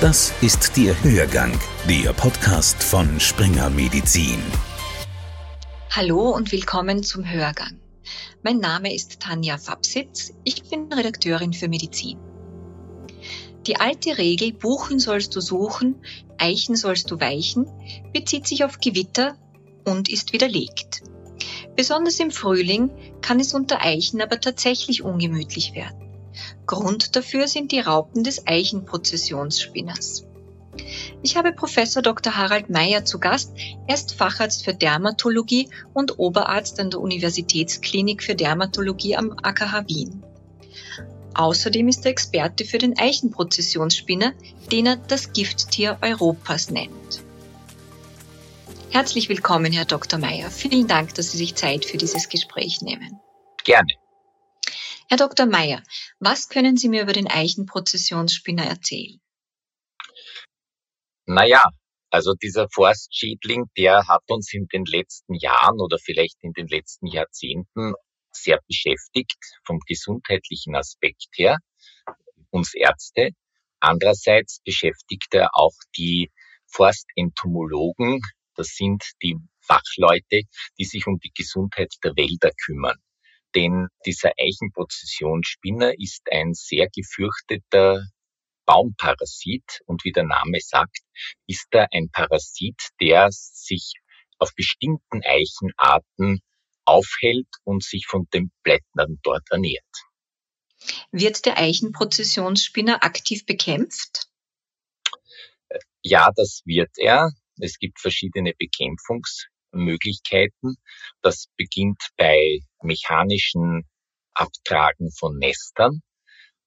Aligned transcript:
Das 0.00 0.30
ist 0.42 0.76
der 0.76 1.02
Hörgang, 1.02 1.58
der 1.88 2.12
Podcast 2.12 2.82
von 2.82 3.18
Springer 3.18 3.70
Medizin. 3.70 4.42
Hallo 5.90 6.32
und 6.32 6.52
willkommen 6.52 7.02
zum 7.02 7.24
Hörgang. 7.24 7.80
Mein 8.42 8.58
Name 8.58 8.94
ist 8.94 9.20
Tanja 9.20 9.56
Fabsitz, 9.56 10.34
ich 10.44 10.64
bin 10.64 10.92
Redakteurin 10.92 11.54
für 11.54 11.68
Medizin. 11.68 12.18
Die 13.66 13.76
alte 13.76 14.18
Regel 14.18 14.52
Buchen 14.52 14.98
sollst 14.98 15.34
du 15.34 15.40
suchen, 15.40 15.94
Eichen 16.36 16.76
sollst 16.76 17.10
du 17.10 17.18
weichen 17.18 17.66
bezieht 18.12 18.46
sich 18.46 18.64
auf 18.64 18.80
Gewitter 18.80 19.38
und 19.86 20.10
ist 20.10 20.34
widerlegt. 20.34 21.04
Besonders 21.74 22.20
im 22.20 22.30
Frühling 22.30 22.90
kann 23.22 23.40
es 23.40 23.54
unter 23.54 23.80
Eichen 23.80 24.20
aber 24.20 24.38
tatsächlich 24.40 25.02
ungemütlich 25.02 25.74
werden. 25.74 26.05
Grund 26.66 27.16
dafür 27.16 27.48
sind 27.48 27.72
die 27.72 27.80
Raupen 27.80 28.24
des 28.24 28.46
Eichenprozessionsspinners. 28.46 30.24
Ich 31.22 31.36
habe 31.36 31.52
Professor 31.52 32.02
Dr. 32.02 32.36
Harald 32.36 32.70
Meyer 32.70 33.04
zu 33.04 33.18
Gast. 33.18 33.52
Er 33.86 33.94
ist 33.94 34.14
Facharzt 34.14 34.64
für 34.64 34.74
Dermatologie 34.74 35.70
und 35.94 36.18
Oberarzt 36.18 36.78
an 36.80 36.90
der 36.90 37.00
Universitätsklinik 37.00 38.22
für 38.22 38.34
Dermatologie 38.34 39.16
am 39.16 39.32
AKH 39.42 39.88
Wien. 39.88 40.22
Außerdem 41.34 41.88
ist 41.88 42.04
er 42.04 42.12
Experte 42.12 42.64
für 42.64 42.78
den 42.78 42.98
Eichenprozessionsspinner, 42.98 44.32
den 44.72 44.86
er 44.86 44.96
das 44.96 45.32
Gifttier 45.32 45.98
Europas 46.00 46.70
nennt. 46.70 47.22
Herzlich 48.90 49.28
willkommen, 49.28 49.72
Herr 49.72 49.84
Dr. 49.84 50.18
Meyer. 50.18 50.50
Vielen 50.50 50.86
Dank, 50.86 51.14
dass 51.14 51.32
Sie 51.32 51.36
sich 51.36 51.54
Zeit 51.54 51.84
für 51.84 51.98
dieses 51.98 52.30
Gespräch 52.30 52.80
nehmen. 52.80 53.20
Gerne. 53.64 53.88
Herr 55.08 55.18
Dr. 55.18 55.46
Meyer, 55.46 55.82
was 56.18 56.48
können 56.48 56.76
Sie 56.76 56.88
mir 56.88 57.02
über 57.02 57.12
den 57.12 57.28
Eichenprozessionsspinner 57.28 58.64
erzählen? 58.64 59.20
Naja, 61.26 61.64
also 62.10 62.34
dieser 62.34 62.68
Forstschädling, 62.68 63.66
der 63.76 64.08
hat 64.08 64.22
uns 64.28 64.52
in 64.52 64.66
den 64.66 64.84
letzten 64.84 65.34
Jahren 65.34 65.80
oder 65.80 65.98
vielleicht 65.98 66.42
in 66.42 66.52
den 66.52 66.66
letzten 66.66 67.06
Jahrzehnten 67.06 67.94
sehr 68.32 68.60
beschäftigt 68.66 69.38
vom 69.64 69.78
gesundheitlichen 69.86 70.74
Aspekt 70.74 71.28
her, 71.36 71.58
uns 72.50 72.74
Ärzte. 72.74 73.30
Andererseits 73.80 74.60
beschäftigt 74.64 75.34
er 75.34 75.50
auch 75.52 75.74
die 75.96 76.32
Forstentomologen, 76.66 78.20
das 78.56 78.68
sind 78.68 79.04
die 79.22 79.36
Fachleute, 79.60 80.42
die 80.78 80.84
sich 80.84 81.06
um 81.06 81.18
die 81.18 81.32
Gesundheit 81.32 81.94
der 82.02 82.16
Wälder 82.16 82.50
kümmern. 82.64 82.98
Denn 83.56 83.88
dieser 84.04 84.32
Eichenprozessionsspinner 84.36 85.94
ist 85.98 86.22
ein 86.30 86.52
sehr 86.52 86.88
gefürchteter 86.94 88.06
Baumparasit 88.66 89.80
und 89.86 90.04
wie 90.04 90.12
der 90.12 90.24
Name 90.24 90.58
sagt, 90.60 90.98
ist 91.46 91.68
er 91.70 91.88
ein 91.90 92.10
Parasit, 92.10 92.90
der 93.00 93.28
sich 93.30 93.94
auf 94.38 94.54
bestimmten 94.54 95.22
Eichenarten 95.24 96.40
aufhält 96.84 97.48
und 97.64 97.82
sich 97.82 98.06
von 98.06 98.28
den 98.34 98.52
Blättern 98.62 99.18
dort 99.22 99.50
ernährt. 99.50 99.84
Wird 101.10 101.46
der 101.46 101.56
Eichenprozessionsspinner 101.58 103.02
aktiv 103.02 103.46
bekämpft? 103.46 104.26
Ja, 106.02 106.30
das 106.36 106.60
wird 106.66 106.90
er. 106.98 107.30
Es 107.58 107.78
gibt 107.78 108.00
verschiedene 108.00 108.52
Bekämpfungsmöglichkeiten. 109.76 110.76
Das 111.22 111.46
beginnt 111.56 112.00
bei 112.16 112.60
mechanischen 112.82 113.84
Abtragen 114.34 115.10
von 115.12 115.38
Nestern 115.38 116.02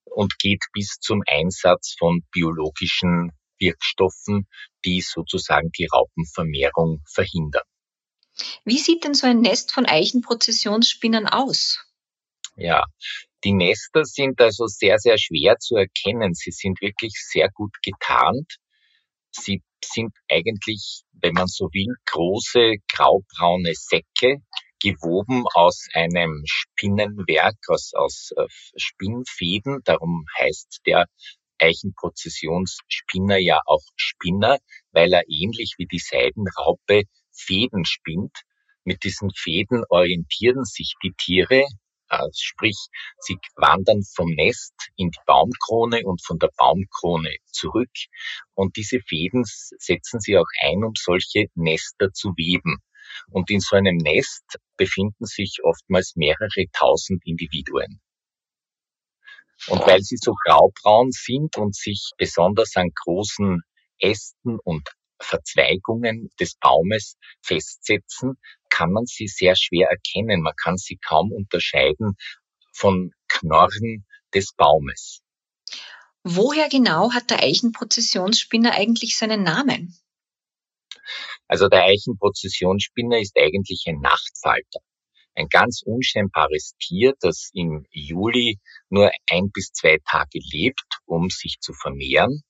und 0.06 0.38
geht 0.40 0.64
bis 0.74 0.98
zum 1.00 1.22
Einsatz 1.28 1.96
von 1.98 2.22
biologischen 2.32 3.32
Wirkstoffen, 3.60 4.48
die 4.86 5.02
sozusagen 5.02 5.70
die 5.78 5.88
Raupenvermehrung 5.92 7.04
verhindern. 7.12 7.64
Wie 8.64 8.78
sieht 8.78 9.04
denn 9.04 9.14
so 9.14 9.28
ein 9.28 9.42
Nest 9.42 9.74
von 9.74 9.86
Eichenprozessionsspinnern 9.86 11.28
aus? 11.28 11.86
Ja, 12.56 12.86
die 13.44 13.54
Nester 13.54 14.06
sind 14.06 14.40
also 14.42 14.66
sehr, 14.68 14.98
sehr 14.98 15.18
schwer 15.18 15.58
zu 15.60 15.76
erkennen. 15.76 16.34
Sie 16.34 16.52
sind 16.52 16.82
wirklich 16.82 17.14
sehr 17.16 17.50
gut 17.54 17.76
getarnt. 17.84 18.58
Sie 19.32 19.62
sind 19.84 20.12
eigentlich, 20.30 21.04
wenn 21.14 21.34
man 21.34 21.48
so 21.48 21.66
will, 21.72 21.94
große 22.06 22.76
graubraune 22.92 23.74
Säcke, 23.74 24.42
gewoben 24.82 25.46
aus 25.54 25.88
einem 25.94 26.44
Spinnenwerk, 26.46 27.58
aus, 27.68 27.94
aus 27.94 28.32
äh, 28.38 28.46
Spinnfäden. 28.78 29.82
Darum 29.84 30.26
heißt 30.40 30.82
der 30.86 31.06
Eichenprozessionsspinner 31.60 33.38
ja 33.38 33.60
auch 33.66 33.84
Spinner, 33.96 34.58
weil 34.92 35.14
er 35.14 35.24
ähnlich 35.28 35.76
wie 35.78 35.88
die 35.88 36.00
Seidenraupe 36.00 37.04
Fäden 37.32 37.86
spinnt. 37.86 38.38
Mit 38.86 39.04
diesen 39.04 39.30
Fäden 39.36 39.84
orientieren 39.90 40.64
sich 40.64 40.94
die 41.04 41.14
Tiere, 41.18 41.66
sprich, 42.34 42.78
sie 43.20 43.38
wandern 43.56 44.04
vom 44.04 44.32
Nest 44.32 44.74
in 44.96 45.10
die 45.12 45.20
Baumkrone 45.26 46.06
und 46.06 46.24
von 46.26 46.40
der 46.40 46.50
Baumkrone 46.56 47.36
zurück. 47.52 47.92
Und 48.54 48.76
diese 48.78 49.00
Fäden 49.00 49.44
setzen 49.46 50.20
sie 50.20 50.38
auch 50.38 50.50
ein, 50.62 50.84
um 50.84 50.94
solche 50.96 51.48
Nester 51.56 52.12
zu 52.12 52.30
weben. 52.36 52.78
Und 53.30 53.50
in 53.50 53.60
so 53.60 53.76
einem 53.76 53.98
Nest 53.98 54.44
befinden 54.78 55.26
sich 55.26 55.60
oftmals 55.64 56.16
mehrere 56.16 56.66
tausend 56.74 57.26
Individuen. 57.26 58.02
Und 59.68 59.86
weil 59.86 60.02
sie 60.02 60.18
so 60.18 60.34
graubraun 60.46 61.12
sind 61.12 61.58
und 61.58 61.76
sich 61.76 62.12
besonders 62.18 62.76
an 62.76 62.90
großen 62.96 63.62
Ästen 64.00 64.58
und 64.64 64.88
Verzweigungen 65.22 66.30
des 66.40 66.56
Baumes 66.56 67.18
festsetzen, 67.42 68.38
kann 68.70 68.92
man 68.92 69.06
sie 69.06 69.28
sehr 69.28 69.56
schwer 69.56 69.90
erkennen. 69.90 70.42
Man 70.42 70.54
kann 70.56 70.78
sie 70.78 70.98
kaum 70.98 71.32
unterscheiden 71.32 72.16
von 72.74 73.12
Knorren 73.28 74.06
des 74.34 74.54
Baumes. 74.56 75.22
Woher 76.24 76.70
genau 76.70 77.12
hat 77.14 77.30
der 77.30 77.44
Eichenprozessionsspinner 77.44 78.74
eigentlich 78.74 79.18
seinen 79.18 79.44
Namen? 79.44 79.98
Also 81.48 81.68
der 81.68 81.84
Eichenprozessionsspinner 81.84 83.20
ist 83.20 83.38
eigentlich 83.38 83.86
ein 83.88 84.00
Nachtfalter. 84.00 84.80
Ein 85.36 85.48
ganz 85.48 85.82
unscheinbares 85.86 86.76
Tier, 86.80 87.14
das 87.22 87.50
im 87.54 87.86
Juli 87.92 88.60
nur 88.90 89.12
ein 89.30 89.50
bis 89.52 89.72
zwei 89.72 89.98
Tage 90.10 90.40
lebt, 90.52 91.00
um 91.06 91.30
sich 91.30 91.60
zu 91.62 91.74
vermehren 91.74 92.44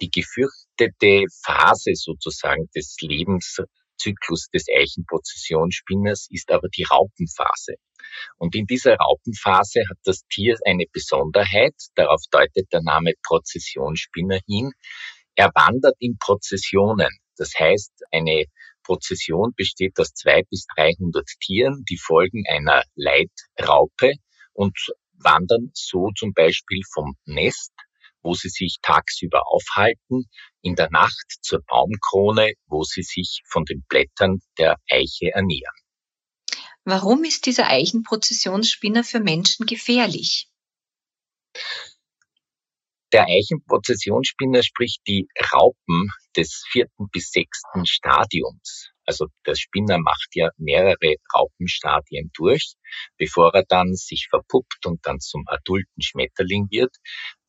die 0.00 0.10
gefürchtete 0.78 1.24
Phase 1.44 1.92
sozusagen 1.94 2.68
des 2.74 2.96
Lebenszyklus 3.00 4.48
des 4.52 4.66
Eichenprozessionsspinners 4.68 6.28
ist 6.30 6.50
aber 6.50 6.68
die 6.68 6.84
Raupenphase. 6.84 7.74
Und 8.38 8.54
in 8.54 8.66
dieser 8.66 8.96
Raupenphase 8.96 9.82
hat 9.88 9.98
das 10.04 10.22
Tier 10.30 10.56
eine 10.64 10.84
Besonderheit, 10.92 11.74
darauf 11.94 12.22
deutet 12.30 12.72
der 12.72 12.82
Name 12.82 13.12
Prozessionsspinner 13.22 14.40
hin. 14.46 14.72
Er 15.34 15.50
wandert 15.54 15.96
in 15.98 16.16
Prozessionen. 16.18 17.10
Das 17.36 17.52
heißt, 17.58 17.92
eine 18.10 18.46
Prozession 18.82 19.52
besteht 19.54 19.98
aus 19.98 20.12
zwei 20.14 20.42
bis 20.50 20.66
dreihundert 20.74 21.28
Tieren, 21.40 21.84
die 21.88 21.98
folgen 21.98 22.44
einer 22.48 22.82
Leitraupe 22.94 24.14
und 24.54 24.76
wandern 25.20 25.70
so 25.74 26.10
zum 26.16 26.32
Beispiel 26.32 26.82
vom 26.92 27.14
Nest 27.26 27.72
wo 28.28 28.34
sie 28.34 28.50
sich 28.50 28.76
tagsüber 28.82 29.48
aufhalten, 29.48 30.28
in 30.60 30.74
der 30.74 30.90
Nacht 30.90 31.38
zur 31.40 31.62
Baumkrone, 31.66 32.52
wo 32.66 32.82
sie 32.82 33.02
sich 33.02 33.40
von 33.48 33.64
den 33.64 33.84
Blättern 33.88 34.40
der 34.58 34.76
Eiche 34.90 35.32
ernähren. 35.32 35.74
Warum 36.84 37.24
ist 37.24 37.46
dieser 37.46 37.68
Eichenprozessionsspinner 37.68 39.02
für 39.02 39.20
Menschen 39.20 39.64
gefährlich? 39.64 40.50
Der 43.12 43.24
Eichenprozessionsspinner 43.28 44.62
spricht 44.62 45.00
die 45.06 45.26
Raupen 45.50 46.10
des 46.36 46.64
vierten 46.70 47.08
bis 47.10 47.30
sechsten 47.30 47.86
Stadiums. 47.86 48.90
Also 49.06 49.28
der 49.46 49.54
Spinner 49.54 49.98
macht 49.98 50.28
ja 50.34 50.50
mehrere 50.58 51.14
Raupenstadien 51.34 52.30
durch, 52.34 52.74
bevor 53.16 53.54
er 53.54 53.64
dann 53.66 53.94
sich 53.94 54.26
verpuppt 54.28 54.84
und 54.84 55.06
dann 55.06 55.18
zum 55.18 55.44
adulten 55.46 56.02
Schmetterling 56.02 56.66
wird 56.70 56.94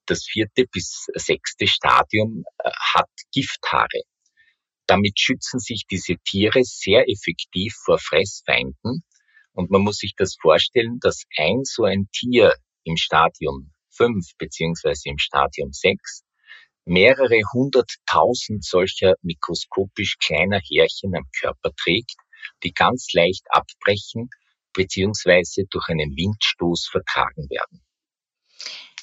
das 0.10 0.26
vierte 0.26 0.66
bis 0.72 1.08
sechste 1.14 1.68
Stadium 1.68 2.44
äh, 2.58 2.72
hat 2.94 3.10
Gifthaare. 3.32 4.04
Damit 4.88 5.20
schützen 5.20 5.60
sich 5.60 5.84
diese 5.90 6.16
Tiere 6.26 6.64
sehr 6.64 7.08
effektiv 7.08 7.76
vor 7.86 8.00
Fressfeinden. 8.00 9.04
Und 9.54 9.70
man 9.70 9.82
muss 9.82 9.98
sich 9.98 10.14
das 10.16 10.36
vorstellen, 10.42 10.98
dass 11.00 11.26
ein 11.38 11.64
so 11.64 11.84
ein 11.84 12.10
Tier 12.12 12.56
im 12.84 12.98
Stadium 12.98 13.72
5 13.92 14.26
beziehungsweise 14.38 15.10
im 15.10 15.20
Stadium 15.20 15.72
6 15.72 16.24
mehrere 16.86 17.40
hunderttausend 17.54 18.66
solcher 18.66 19.14
mikroskopisch 19.22 20.18
kleiner 20.18 20.60
Härchen 20.60 21.16
am 21.16 21.26
Körper 21.40 21.72
trägt, 21.76 22.16
die 22.64 22.72
ganz 22.72 23.14
leicht 23.14 23.46
abbrechen 23.50 24.30
beziehungsweise 24.74 25.66
durch 25.70 25.90
einen 25.90 26.16
Windstoß 26.16 26.88
vertragen 26.92 27.48
werden. 27.50 27.84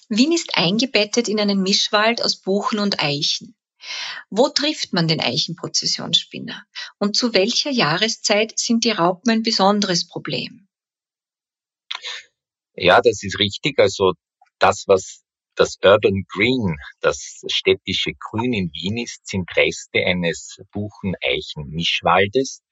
Wien 0.08 0.32
ist 0.32 0.56
eingebettet 0.56 1.28
in 1.28 1.40
einen 1.40 1.62
Mischwald 1.62 2.22
aus 2.22 2.36
Buchen 2.36 2.78
und 2.78 3.00
Eichen. 3.00 3.56
Wo 4.30 4.48
trifft 4.48 4.92
man 4.92 5.08
den 5.08 5.20
Eichenprozessionsspinner? 5.20 6.64
Und 6.98 7.16
zu 7.16 7.34
welcher 7.34 7.70
Jahreszeit 7.70 8.58
sind 8.58 8.84
die 8.84 8.90
Raupen 8.90 9.30
ein 9.30 9.42
besonderes 9.42 10.06
Problem? 10.06 10.68
Ja, 12.74 13.00
das 13.00 13.22
ist 13.22 13.38
richtig. 13.38 13.78
Also 13.78 14.12
das, 14.58 14.84
was 14.86 15.22
das 15.54 15.78
Urban 15.82 16.24
Green, 16.28 16.76
das 17.00 17.42
städtische 17.48 18.12
Grün 18.18 18.52
in 18.52 18.70
Wien 18.72 18.98
ist, 18.98 19.26
sind 19.26 19.48
Reste 19.56 20.00
eines 20.04 20.58
Buchen-Eichen-Mischwaldes, 20.72 22.62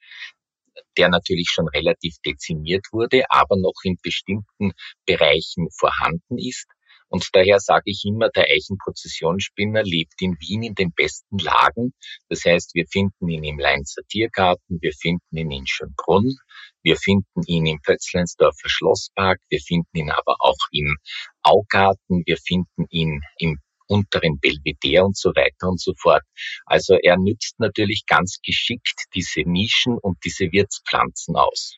der 0.97 1.09
natürlich 1.09 1.49
schon 1.51 1.69
relativ 1.69 2.17
dezimiert 2.25 2.87
wurde, 2.93 3.25
aber 3.31 3.57
noch 3.57 3.81
in 3.85 3.97
bestimmten 4.03 4.73
Bereichen 5.07 5.69
vorhanden 5.71 6.39
ist. 6.39 6.67
Und 7.15 7.29
daher 7.33 7.61
sage 7.61 7.93
ich 7.93 8.03
immer, 8.05 8.29
der 8.29 8.49
Eichenprozessionsspinner 8.51 9.85
lebt 9.85 10.15
in 10.21 10.37
Wien 10.41 10.65
in 10.65 10.75
den 10.75 10.91
besten 10.91 11.39
Lagen. 11.39 11.95
Das 12.29 12.45
heißt, 12.45 12.75
wir 12.75 12.87
finden 12.91 13.29
ihn 13.29 13.45
im 13.45 13.61
Leinzer 13.61 14.03
Tiergarten, 14.09 14.79
wir 14.81 14.91
finden 15.01 15.37
ihn 15.37 15.53
in 15.53 15.65
Schönbrunn, 15.65 16.35
wir 16.83 16.97
finden 16.97 17.43
ihn 17.47 17.67
im 17.67 17.81
Pötzleinsdorfer 17.81 18.69
Schlosspark, 18.69 19.39
wir 19.49 19.61
finden 19.61 19.97
ihn 19.97 20.11
aber 20.11 20.35
auch 20.41 20.59
im 20.73 20.97
Augarten, 21.45 22.25
wir 22.27 22.37
finden 22.37 22.87
ihn 22.91 23.21
im 23.39 23.61
unteren 23.87 24.41
Belvedere 24.41 25.05
und 25.05 25.17
so 25.17 25.29
weiter 25.37 25.69
und 25.69 25.81
so 25.81 25.93
fort. 25.97 26.25
Also 26.67 26.97
er 27.01 27.17
nützt 27.17 27.61
natürlich 27.61 28.07
ganz 28.09 28.41
geschickt 28.45 29.05
diese 29.15 29.43
Nischen 29.43 29.99
und 29.99 30.19
diese 30.25 30.51
Wirtspflanzen 30.51 31.37
aus. 31.37 31.77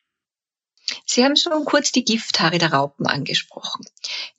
Sie 1.07 1.25
haben 1.25 1.37
schon 1.37 1.65
kurz 1.65 1.93
die 1.93 2.05
Gifthaare 2.05 2.59
der 2.59 2.73
Raupen 2.73 3.07
angesprochen. 3.07 3.87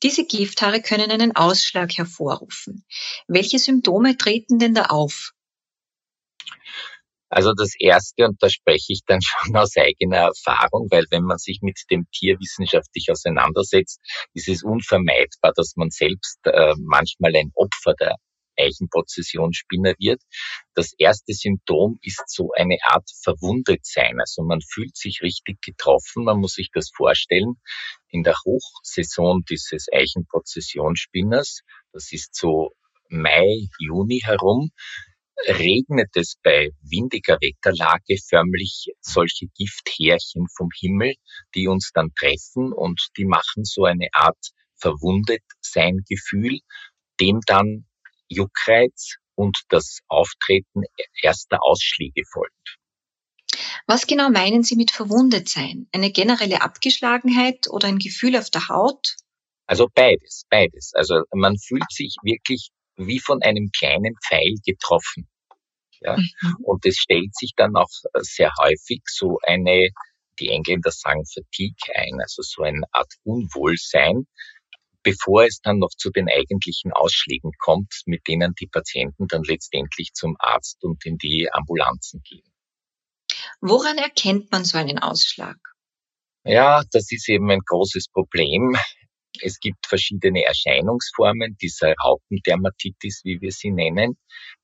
Diese 0.03 0.25
Gifthaare 0.25 0.81
können 0.81 1.09
einen 1.09 1.35
Ausschlag 1.35 1.97
hervorrufen. 1.97 2.85
Welche 3.27 3.57
Symptome 3.57 4.17
treten 4.17 4.59
denn 4.59 4.73
da 4.73 4.87
auf? 4.87 5.31
Also 7.29 7.53
das 7.53 7.73
Erste, 7.77 8.25
und 8.25 8.41
da 8.41 8.49
spreche 8.49 8.93
ich 8.93 9.01
dann 9.05 9.19
schon 9.23 9.55
aus 9.55 9.75
eigener 9.77 10.17
Erfahrung, 10.17 10.87
weil 10.91 11.05
wenn 11.09 11.23
man 11.23 11.37
sich 11.37 11.59
mit 11.61 11.79
dem 11.89 12.05
Tier 12.11 12.39
wissenschaftlich 12.39 13.07
auseinandersetzt, 13.11 13.99
ist 14.33 14.47
es 14.47 14.63
unvermeidbar, 14.63 15.53
dass 15.55 15.73
man 15.75 15.89
selbst 15.89 16.39
äh, 16.43 16.73
manchmal 16.79 17.35
ein 17.35 17.51
Opfer 17.55 17.93
der 17.99 18.15
Eichenprozessionsspinner 18.57 19.93
wird. 19.99 20.21
Das 20.73 20.93
erste 20.97 21.33
Symptom 21.33 21.97
ist 22.01 22.23
so 22.27 22.51
eine 22.55 22.77
Art 22.83 23.09
Verwundetsein. 23.23 24.19
Also 24.19 24.43
man 24.43 24.61
fühlt 24.61 24.95
sich 24.95 25.21
richtig 25.21 25.61
getroffen. 25.61 26.25
Man 26.25 26.39
muss 26.39 26.53
sich 26.53 26.69
das 26.73 26.89
vorstellen. 26.95 27.55
In 28.09 28.23
der 28.23 28.35
Hochsaison 28.45 29.43
dieses 29.49 29.87
Eichenprozessionsspinners, 29.91 31.61
das 31.93 32.11
ist 32.11 32.35
so 32.35 32.71
Mai, 33.09 33.67
Juni 33.79 34.19
herum, 34.19 34.71
regnet 35.45 36.09
es 36.15 36.35
bei 36.43 36.71
windiger 36.81 37.37
Wetterlage 37.39 38.17
förmlich 38.27 38.91
solche 39.01 39.47
Gifthärchen 39.55 40.47
vom 40.55 40.69
Himmel, 40.77 41.13
die 41.55 41.67
uns 41.67 41.91
dann 41.93 42.13
treffen 42.17 42.73
und 42.73 42.99
die 43.17 43.25
machen 43.25 43.63
so 43.63 43.85
eine 43.85 44.07
Art 44.13 44.51
Verwundetsein-Gefühl, 44.79 46.59
dem 47.19 47.41
dann 47.45 47.86
Juckreiz 48.29 49.15
und 49.35 49.57
das 49.69 49.99
Auftreten 50.07 50.83
erster 51.21 51.59
Ausschläge 51.61 52.23
folgt. 52.31 52.77
Was 53.85 54.07
genau 54.07 54.29
meinen 54.29 54.63
Sie 54.63 54.75
mit 54.75 54.91
verwundet 54.91 55.47
sein? 55.47 55.87
Eine 55.91 56.11
generelle 56.11 56.61
Abgeschlagenheit 56.61 57.67
oder 57.69 57.87
ein 57.87 57.99
Gefühl 57.99 58.35
auf 58.35 58.49
der 58.49 58.67
Haut? 58.67 59.15
Also 59.65 59.87
beides, 59.93 60.43
beides. 60.49 60.91
Also 60.93 61.23
man 61.33 61.57
fühlt 61.57 61.89
sich 61.91 62.15
wirklich 62.23 62.69
wie 62.95 63.19
von 63.19 63.41
einem 63.41 63.69
kleinen 63.77 64.15
Pfeil 64.25 64.55
getroffen. 64.65 65.27
Ja? 66.01 66.17
Mhm. 66.17 66.55
Und 66.63 66.85
es 66.85 66.97
stellt 66.97 67.35
sich 67.35 67.51
dann 67.55 67.75
auch 67.75 67.89
sehr 68.19 68.51
häufig 68.59 69.01
so 69.05 69.37
eine, 69.43 69.89
die 70.39 70.49
Engländer 70.49 70.91
sagen 70.91 71.23
Fatigue 71.25 71.95
ein, 71.95 72.19
also 72.21 72.41
so 72.41 72.63
eine 72.63 72.83
Art 72.91 73.13
Unwohlsein, 73.23 74.27
bevor 75.07 75.45
es 75.45 75.61
dann 75.61 75.77
noch 75.79 75.91
zu 75.95 76.09
den 76.09 76.27
eigentlichen 76.27 76.91
Ausschlägen 76.91 77.51
kommt, 77.59 78.01
mit 78.07 78.27
denen 78.27 78.53
die 78.59 78.67
Patienten 78.67 79.27
dann 79.27 79.43
letztendlich 79.43 80.11
zum 80.11 80.35
Arzt 80.37 80.83
und 80.83 81.05
in 81.05 81.17
die 81.17 81.49
Ambulanzen 81.49 82.21
gehen. 82.23 82.51
Woran 83.61 83.97
erkennt 83.97 84.51
man 84.51 84.65
so 84.65 84.77
einen 84.77 84.99
Ausschlag? 84.99 85.55
Ja, 86.43 86.83
das 86.91 87.09
ist 87.09 87.29
eben 87.29 87.49
ein 87.49 87.61
großes 87.65 88.09
Problem. 88.09 88.75
Es 89.41 89.59
gibt 89.61 89.87
verschiedene 89.87 90.43
Erscheinungsformen 90.43 91.55
dieser 91.61 91.93
Raupendermatitis, 92.03 93.21
wie 93.23 93.39
wir 93.39 93.51
sie 93.51 93.71
nennen. 93.71 94.17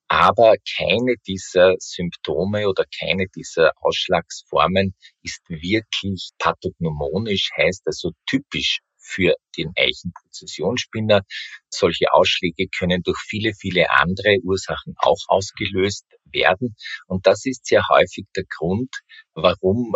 Aber 0.10 0.56
keine 0.78 1.16
dieser 1.25 1.75
Symptome 1.80 2.68
oder 2.68 2.84
keine 3.00 3.28
dieser 3.34 3.72
Ausschlagsformen 3.80 4.94
ist 5.22 5.39
wirklich 5.48 6.31
pathognomonisch, 6.38 7.50
heißt 7.56 7.84
also 7.86 8.12
typisch 8.25 8.80
für 9.04 9.36
den 9.58 9.72
Eichenprozessionsspinner. 9.76 11.22
Solche 11.70 12.12
Ausschläge 12.12 12.68
können 12.68 13.04
durch 13.04 13.20
viele, 13.20 13.54
viele 13.54 13.92
andere 13.92 14.38
Ursachen 14.44 14.96
auch 14.98 15.20
ausgelöst 15.28 16.06
werden. 16.26 16.76
Und 17.08 17.28
das 17.28 17.46
ist 17.46 17.66
sehr 17.66 17.84
häufig 17.90 18.26
der 18.36 18.46
Grund, 18.46 18.90
warum 19.34 19.94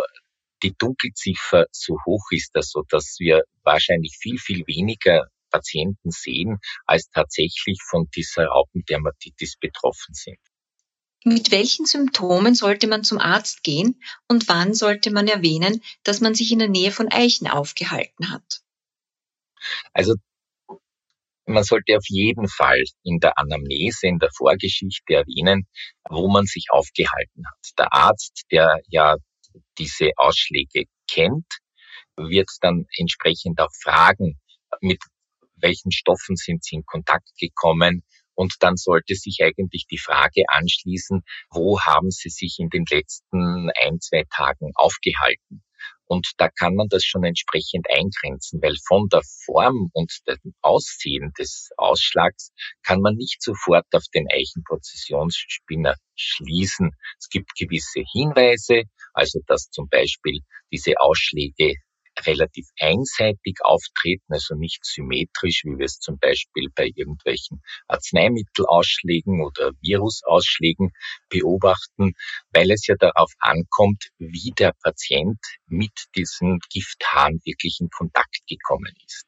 die 0.62 0.74
Dunkelziffer 0.76 1.66
so 1.72 1.96
hoch 2.04 2.26
ist, 2.30 2.54
also 2.54 2.82
dass 2.88 3.16
wir 3.18 3.42
wahrscheinlich 3.62 4.16
viel, 4.20 4.38
viel 4.38 4.66
weniger 4.66 5.28
Patienten 5.50 6.10
sehen, 6.10 6.58
als 6.84 7.08
tatsächlich 7.10 7.78
von 7.88 8.08
dieser 8.14 8.46
Raupendermatitis 8.46 9.56
betroffen 9.58 10.14
sind. 10.14 10.38
Mit 11.24 11.50
welchen 11.50 11.86
Symptomen 11.86 12.54
sollte 12.54 12.86
man 12.86 13.02
zum 13.02 13.18
Arzt 13.18 13.62
gehen 13.62 14.00
und 14.28 14.48
wann 14.48 14.72
sollte 14.74 15.10
man 15.10 15.26
erwähnen, 15.26 15.82
dass 16.04 16.20
man 16.20 16.34
sich 16.34 16.52
in 16.52 16.60
der 16.60 16.68
Nähe 16.68 16.92
von 16.92 17.08
Eichen 17.10 17.48
aufgehalten 17.48 18.30
hat? 18.30 18.62
Also 19.92 20.14
man 21.46 21.64
sollte 21.64 21.96
auf 21.96 22.04
jeden 22.08 22.48
Fall 22.48 22.82
in 23.04 23.20
der 23.20 23.38
Anamnese, 23.38 24.06
in 24.06 24.18
der 24.18 24.30
Vorgeschichte 24.36 25.14
erwähnen, 25.14 25.66
wo 26.08 26.28
man 26.30 26.44
sich 26.44 26.66
aufgehalten 26.70 27.44
hat. 27.46 27.78
Der 27.78 27.92
Arzt, 27.92 28.44
der 28.50 28.78
ja 28.88 29.16
diese 29.78 30.10
Ausschläge 30.16 30.84
kennt, 31.10 31.46
wird 32.16 32.50
dann 32.60 32.84
entsprechend 32.98 33.60
auch 33.60 33.72
fragen, 33.82 34.38
mit 34.80 35.02
welchen 35.56 35.90
Stoffen 35.90 36.36
sind 36.36 36.62
sie 36.64 36.76
in 36.76 36.84
Kontakt 36.84 37.30
gekommen, 37.38 38.04
und 38.38 38.54
dann 38.60 38.76
sollte 38.76 39.16
sich 39.16 39.38
eigentlich 39.42 39.86
die 39.90 39.98
Frage 39.98 40.44
anschließen, 40.46 41.22
wo 41.50 41.80
haben 41.80 42.12
Sie 42.12 42.28
sich 42.28 42.58
in 42.60 42.68
den 42.68 42.84
letzten 42.88 43.70
ein, 43.82 43.98
zwei 44.00 44.22
Tagen 44.30 44.70
aufgehalten? 44.76 45.64
Und 46.08 46.26
da 46.38 46.48
kann 46.48 46.74
man 46.74 46.88
das 46.88 47.04
schon 47.04 47.24
entsprechend 47.24 47.86
eingrenzen, 47.90 48.60
weil 48.62 48.74
von 48.86 49.08
der 49.12 49.22
Form 49.44 49.90
und 49.92 50.12
dem 50.26 50.54
Aussehen 50.62 51.32
des 51.38 51.70
Ausschlags 51.76 52.50
kann 52.82 53.00
man 53.00 53.14
nicht 53.14 53.42
sofort 53.42 53.86
auf 53.92 54.04
den 54.14 54.26
Eichenprozessionsspinner 54.32 55.94
schließen. 56.16 56.90
Es 57.18 57.28
gibt 57.28 57.50
gewisse 57.58 58.02
Hinweise, 58.12 58.84
also 59.12 59.40
dass 59.46 59.70
zum 59.70 59.88
Beispiel 59.88 60.40
diese 60.72 60.94
Ausschläge 60.98 61.74
relativ 62.26 62.66
einseitig 62.78 63.58
auftreten, 63.62 64.32
also 64.32 64.54
nicht 64.54 64.84
symmetrisch, 64.84 65.62
wie 65.64 65.78
wir 65.78 65.86
es 65.86 65.98
zum 65.98 66.18
Beispiel 66.18 66.68
bei 66.74 66.90
irgendwelchen 66.94 67.62
Arzneimittelausschlägen 67.88 69.42
oder 69.42 69.72
Virusausschlägen 69.80 70.92
beobachten, 71.28 72.14
weil 72.52 72.70
es 72.70 72.86
ja 72.86 72.96
darauf 72.96 73.32
ankommt, 73.38 74.10
wie 74.18 74.52
der 74.56 74.74
Patient 74.82 75.38
mit 75.66 75.92
diesen 76.16 76.60
Gifthaaren 76.70 77.40
wirklich 77.44 77.78
in 77.80 77.90
Kontakt 77.90 78.40
gekommen 78.48 78.94
ist. 79.06 79.26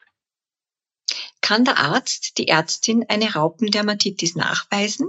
Kann 1.41 1.65
der 1.65 1.79
Arzt, 1.79 2.39
die 2.39 2.49
Ärztin 2.49 3.07
eine 3.09 3.33
Raupendermatitis 3.33 4.37
nachweisen? 4.37 5.09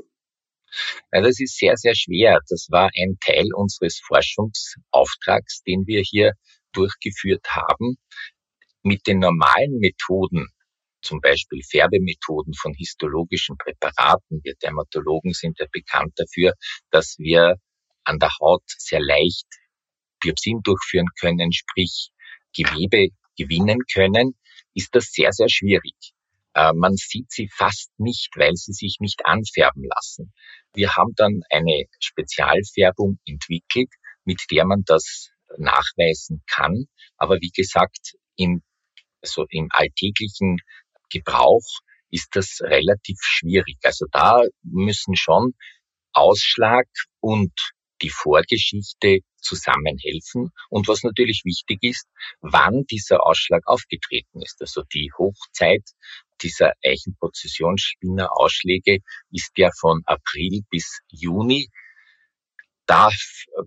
Ja, 1.11 1.21
das 1.21 1.39
ist 1.39 1.57
sehr, 1.57 1.75
sehr 1.75 1.95
schwer. 1.95 2.39
Das 2.47 2.67
war 2.69 2.89
ein 2.97 3.17
Teil 3.19 3.53
unseres 3.53 4.00
Forschungsauftrags, 4.00 5.63
den 5.63 5.85
wir 5.85 6.01
hier 6.01 6.33
durchgeführt 6.73 7.45
haben, 7.49 7.97
mit 8.83 9.05
den 9.07 9.19
normalen 9.19 9.79
Methoden, 9.79 10.47
zum 11.01 11.19
Beispiel 11.19 11.61
Färbemethoden 11.63 12.53
von 12.53 12.73
histologischen 12.73 13.57
Präparaten, 13.57 14.41
wir 14.43 14.55
Dermatologen 14.55 15.33
sind 15.33 15.59
ja 15.59 15.65
bekannt 15.71 16.13
dafür, 16.15 16.53
dass 16.91 17.15
wir 17.17 17.55
an 18.03 18.19
der 18.19 18.29
Haut 18.39 18.63
sehr 18.65 19.01
leicht 19.01 19.47
Biopsien 20.19 20.61
durchführen 20.63 21.07
können, 21.19 21.51
sprich 21.51 22.11
Gewebe 22.55 23.09
gewinnen 23.37 23.79
können, 23.91 24.37
ist 24.73 24.93
das 24.93 25.11
sehr, 25.11 25.31
sehr 25.31 25.49
schwierig. 25.49 25.95
Äh, 26.53 26.73
man 26.73 26.95
sieht 26.95 27.31
sie 27.31 27.49
fast 27.51 27.91
nicht, 27.97 28.29
weil 28.35 28.55
sie 28.55 28.73
sich 28.73 28.97
nicht 28.99 29.25
anfärben 29.25 29.83
lassen. 29.83 30.33
Wir 30.73 30.95
haben 30.95 31.13
dann 31.15 31.41
eine 31.49 31.85
Spezialfärbung 31.99 33.19
entwickelt, 33.25 33.89
mit 34.25 34.41
der 34.51 34.65
man 34.65 34.83
das 34.85 35.30
nachweisen 35.58 36.43
kann. 36.48 36.86
Aber 37.17 37.38
wie 37.41 37.51
gesagt, 37.53 38.13
im, 38.36 38.62
also 39.22 39.46
im 39.50 39.67
alltäglichen 39.72 40.58
Gebrauch 41.10 41.65
ist 42.10 42.29
das 42.34 42.60
relativ 42.62 43.17
schwierig. 43.22 43.77
Also 43.84 44.05
da 44.12 44.43
müssen 44.63 45.15
schon 45.15 45.53
Ausschlag 46.13 46.88
und 47.20 47.53
die 48.01 48.10
Vorgeschichte 48.10 49.20
zusammenhelfen 49.38 50.50
und 50.70 50.88
was 50.88 51.03
natürlich 51.03 51.43
wichtig 51.46 51.84
ist, 51.84 52.08
wann 52.41 52.86
dieser 52.89 53.24
Ausschlag 53.25 53.62
aufgetreten 53.65 54.41
ist. 54.41 54.60
Also 54.62 54.84
die 54.93 55.12
Hochzeit 55.17 55.84
dieser 56.41 56.74
Eichenprozessionsspinner-Ausschläge 56.84 59.00
ist 59.31 59.51
ja 59.58 59.70
von 59.79 60.01
April 60.05 60.62
bis 60.70 61.00
Juni. 61.10 61.70
Da 62.91 63.07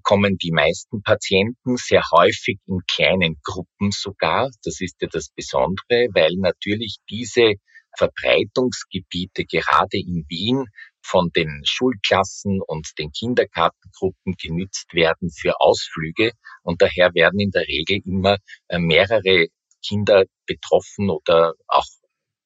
kommen 0.03 0.37
die 0.37 0.53
meisten 0.53 1.03
Patienten 1.03 1.79
sehr 1.79 2.03
häufig 2.13 2.59
in 2.67 2.81
kleinen 2.87 3.41
Gruppen 3.43 3.91
sogar. 3.91 4.51
Das 4.65 4.83
ist 4.83 5.01
ja 5.01 5.09
das 5.11 5.31
Besondere, 5.35 6.09
weil 6.13 6.33
natürlich 6.37 6.99
diese 7.09 7.55
Verbreitungsgebiete 7.97 9.47
gerade 9.47 9.97
in 9.97 10.27
Wien 10.29 10.67
von 11.01 11.31
den 11.35 11.63
Schulklassen 11.65 12.61
und 12.67 12.87
den 12.99 13.13
Kindergartengruppen 13.13 14.35
genützt 14.39 14.93
werden 14.93 15.31
für 15.31 15.55
Ausflüge 15.59 16.33
und 16.63 16.83
daher 16.83 17.15
werden 17.15 17.41
in 17.41 17.51
der 17.51 17.67
Regel 17.67 18.03
immer 18.05 18.37
äh, 18.69 18.79
mehrere 18.79 19.47
Kinder 19.83 20.25
betroffen 20.45 21.09
oder 21.09 21.55
auch 21.69 21.87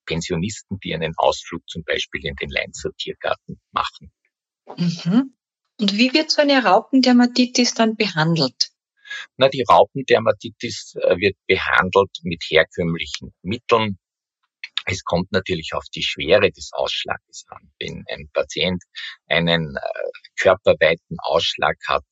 Pensionisten, 0.07 0.79
die 0.85 0.95
einen 0.95 1.15
Ausflug 1.17 1.69
zum 1.69 1.83
Beispiel 1.83 2.25
in 2.25 2.37
den 2.37 2.51
Leinzer 2.51 2.91
Tiergarten 2.97 3.59
machen. 3.73 4.13
Mhm. 4.77 5.35
Und 5.81 5.97
wie 5.97 6.13
wird 6.13 6.31
so 6.31 6.43
eine 6.43 6.65
Raupendermatitis 6.65 7.75
dann 7.75 7.97
behandelt? 7.97 8.71
Na, 9.37 9.49
die 9.49 9.65
Raupendermatitis 9.69 10.97
äh, 11.01 11.17
wird 11.17 11.37
behandelt 11.47 12.11
mit 12.23 12.43
herkömmlichen 12.49 13.33
Mitteln, 13.43 13.99
es 14.91 15.05
kommt 15.05 15.33
natürlich 15.33 15.75
auf 15.75 15.85
die 15.95 16.03
Schwere 16.03 16.51
des 16.51 16.71
Ausschlages 16.73 17.45
an. 17.49 17.71
Wenn 17.79 18.05
ein 18.09 18.31
Patient 18.33 18.83
einen 19.27 19.77
äh, 19.77 19.81
körperweiten 20.41 21.19
Ausschlag 21.21 21.77
hat, 21.87 22.07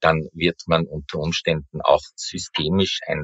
dann 0.00 0.28
wird 0.32 0.62
man 0.66 0.86
unter 0.86 1.18
Umständen 1.18 1.82
auch 1.82 2.00
systemisch 2.16 3.00
ein 3.06 3.22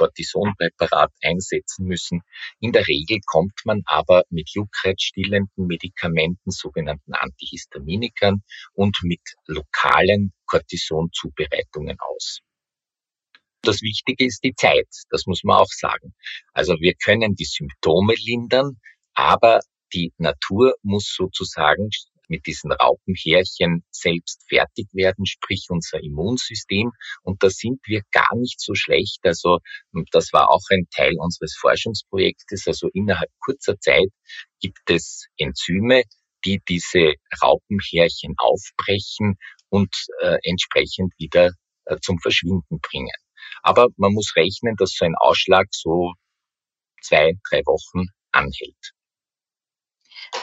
Cortisonpräparat 0.00 1.12
einsetzen 1.22 1.84
müssen. 1.84 2.22
In 2.58 2.72
der 2.72 2.88
Regel 2.88 3.20
kommt 3.26 3.60
man 3.64 3.82
aber 3.84 4.22
mit 4.30 4.48
juckreizstillenden 4.48 5.66
Medikamenten, 5.66 6.50
sogenannten 6.50 7.12
Antihistaminikern 7.12 8.42
und 8.72 8.96
mit 9.02 9.20
lokalen 9.46 10.32
Cortisonzubereitungen 10.46 11.98
aus. 12.00 12.40
Das 13.60 13.82
Wichtige 13.82 14.24
ist 14.24 14.42
die 14.42 14.54
Zeit, 14.54 14.88
das 15.10 15.26
muss 15.26 15.44
man 15.44 15.58
auch 15.58 15.68
sagen. 15.70 16.14
Also 16.54 16.76
wir 16.80 16.94
können 16.94 17.34
die 17.34 17.44
Symptome 17.44 18.14
lindern, 18.16 18.80
aber 19.12 19.60
die 19.92 20.14
Natur 20.16 20.76
muss 20.82 21.14
sozusagen 21.14 21.90
mit 22.30 22.46
diesen 22.46 22.72
Raupenhärchen 22.72 23.84
selbst 23.90 24.44
fertig 24.48 24.88
werden, 24.92 25.26
sprich 25.26 25.66
unser 25.68 26.02
Immunsystem. 26.02 26.92
Und 27.22 27.42
da 27.42 27.50
sind 27.50 27.80
wir 27.84 28.02
gar 28.12 28.34
nicht 28.36 28.60
so 28.60 28.74
schlecht. 28.74 29.18
Also 29.24 29.58
das 30.12 30.32
war 30.32 30.48
auch 30.48 30.62
ein 30.70 30.86
Teil 30.94 31.14
unseres 31.18 31.56
Forschungsprojektes. 31.60 32.66
Also 32.66 32.88
innerhalb 32.94 33.30
kurzer 33.40 33.78
Zeit 33.78 34.08
gibt 34.60 34.88
es 34.88 35.26
Enzyme, 35.36 36.04
die 36.44 36.60
diese 36.66 37.14
Raupenhärchen 37.42 38.34
aufbrechen 38.38 39.36
und 39.68 39.94
äh, 40.22 40.38
entsprechend 40.42 41.12
wieder 41.18 41.50
äh, 41.84 41.96
zum 42.00 42.18
Verschwinden 42.20 42.80
bringen. 42.80 43.14
Aber 43.62 43.88
man 43.96 44.12
muss 44.12 44.34
rechnen, 44.36 44.76
dass 44.76 44.94
so 44.96 45.04
ein 45.04 45.14
Ausschlag 45.18 45.66
so 45.70 46.14
zwei, 47.02 47.32
drei 47.50 47.60
Wochen 47.66 48.06
anhält. 48.32 48.92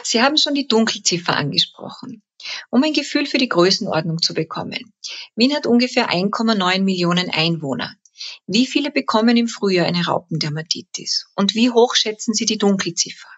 Sie 0.04 0.22
haben 0.22 0.38
schon 0.38 0.54
die 0.54 0.68
Dunkelziffer 0.68 1.36
angesprochen. 1.36 2.24
Um 2.70 2.84
ein 2.84 2.94
Gefühl 2.94 3.26
für 3.26 3.38
die 3.38 3.50
Größenordnung 3.50 4.22
zu 4.22 4.34
bekommen. 4.34 4.94
Wien 5.36 5.54
hat 5.54 5.66
ungefähr 5.66 6.10
1,9 6.10 6.82
Millionen 6.84 7.30
Einwohner. 7.30 7.96
Wie 8.46 8.66
viele 8.66 8.92
bekommen 8.92 9.38
im 9.38 9.48
Frühjahr 9.48 9.86
eine 9.86 10.06
Raupendermatitis? 10.06 11.28
Und 11.36 11.56
wie 11.56 11.70
hoch 11.70 11.96
schätzen 11.96 12.34
Sie 12.34 12.46
die 12.46 12.58
Dunkelziffer? 12.58 13.30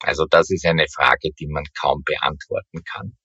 Also 0.00 0.24
das 0.28 0.50
ist 0.50 0.64
eine 0.64 0.86
Frage, 0.88 1.30
die 1.38 1.46
man 1.46 1.64
kaum 1.78 2.02
beantworten 2.04 2.82
kann. 2.84 3.16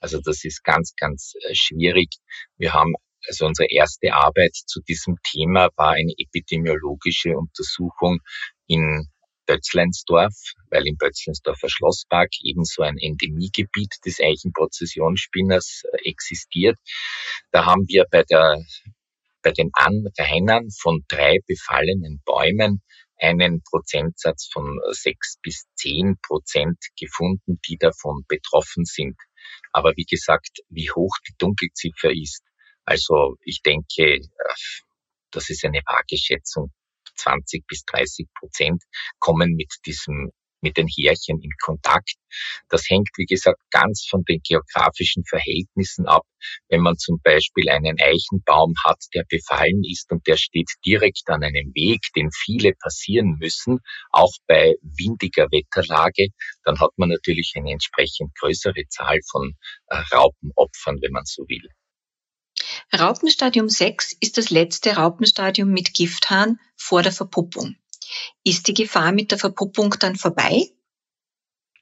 Also 0.00 0.20
das 0.20 0.44
ist 0.44 0.62
ganz, 0.64 0.94
ganz 0.96 1.32
äh, 1.40 1.54
schwierig. 1.54 2.08
Wir 2.56 2.72
haben 2.72 2.94
also 3.26 3.46
unsere 3.46 3.68
erste 3.70 4.14
Arbeit 4.14 4.54
zu 4.54 4.80
diesem 4.80 5.16
Thema 5.22 5.68
war 5.76 5.92
eine 5.92 6.14
epidemiologische 6.16 7.36
Untersuchung 7.36 8.20
in 8.66 9.08
Bötzleinsdorf, 9.50 10.34
weil 10.70 10.86
im 10.86 10.96
Bötzleinsdorfer 10.96 11.68
Schlosspark 11.68 12.30
ebenso 12.44 12.82
ein 12.82 12.98
Endemiegebiet 12.98 13.96
des 14.06 14.20
Eichenprozessionsspinners 14.20 15.82
äh, 15.92 16.08
existiert. 16.08 16.78
Da 17.50 17.66
haben 17.66 17.88
wir 17.88 18.04
bei 18.08 18.22
der 18.22 18.62
bei 19.42 19.50
den 19.50 19.70
Anrainern 19.72 20.68
von 20.70 21.04
drei 21.08 21.38
befallenen 21.46 22.20
Bäumen 22.24 22.82
einen 23.16 23.62
Prozentsatz 23.62 24.48
von 24.52 24.78
sechs 24.90 25.38
bis 25.42 25.64
zehn 25.74 26.16
Prozent 26.22 26.78
gefunden, 26.98 27.58
die 27.66 27.76
davon 27.76 28.24
betroffen 28.28 28.84
sind. 28.84 29.16
Aber 29.72 29.94
wie 29.96 30.04
gesagt, 30.04 30.60
wie 30.68 30.90
hoch 30.90 31.16
die 31.26 31.34
Dunkelziffer 31.38 32.12
ist, 32.12 32.42
also 32.84 33.36
ich 33.42 33.62
denke, 33.62 34.16
äh, 34.16 34.20
das 35.32 35.50
ist 35.50 35.64
eine 35.64 35.80
vage 35.84 36.18
Schätzung. 36.18 36.70
20 37.20 37.66
bis 37.66 37.84
30 37.84 38.26
Prozent 38.38 38.82
kommen 39.18 39.54
mit 39.54 39.72
diesem 39.86 40.30
mit 40.60 40.76
den 40.76 40.88
Härchen 40.88 41.40
in 41.40 41.50
Kontakt. 41.62 42.14
Das 42.68 42.88
hängt, 42.88 43.08
wie 43.16 43.24
gesagt, 43.24 43.60
ganz 43.70 44.06
von 44.08 44.24
den 44.24 44.40
geografischen 44.46 45.24
Verhältnissen 45.24 46.06
ab. 46.06 46.22
Wenn 46.68 46.80
man 46.80 46.96
zum 46.96 47.20
Beispiel 47.22 47.68
einen 47.68 47.96
Eichenbaum 48.00 48.74
hat, 48.84 48.98
der 49.14 49.24
befallen 49.28 49.82
ist 49.84 50.10
und 50.10 50.26
der 50.26 50.36
steht 50.36 50.70
direkt 50.84 51.28
an 51.28 51.42
einem 51.42 51.72
Weg, 51.74 52.00
den 52.16 52.30
viele 52.32 52.72
passieren 52.74 53.36
müssen, 53.38 53.78
auch 54.10 54.32
bei 54.46 54.74
windiger 54.82 55.46
Wetterlage, 55.50 56.28
dann 56.64 56.78
hat 56.78 56.90
man 56.96 57.10
natürlich 57.10 57.52
eine 57.56 57.72
entsprechend 57.72 58.34
größere 58.38 58.86
Zahl 58.88 59.18
von 59.30 59.54
äh, 59.86 59.96
Raupenopfern, 60.14 60.98
wenn 61.02 61.12
man 61.12 61.24
so 61.24 61.42
will. 61.48 61.68
Raupenstadium 62.92 63.68
6 63.68 64.16
ist 64.20 64.36
das 64.36 64.50
letzte 64.50 64.96
Raupenstadium 64.96 65.68
mit 65.70 65.94
Gifthahn 65.94 66.58
vor 66.76 67.02
der 67.02 67.12
Verpuppung. 67.12 67.76
Ist 68.42 68.66
die 68.66 68.74
Gefahr 68.74 69.12
mit 69.12 69.30
der 69.30 69.38
Verpuppung 69.38 69.94
dann 70.00 70.16
vorbei? 70.16 70.64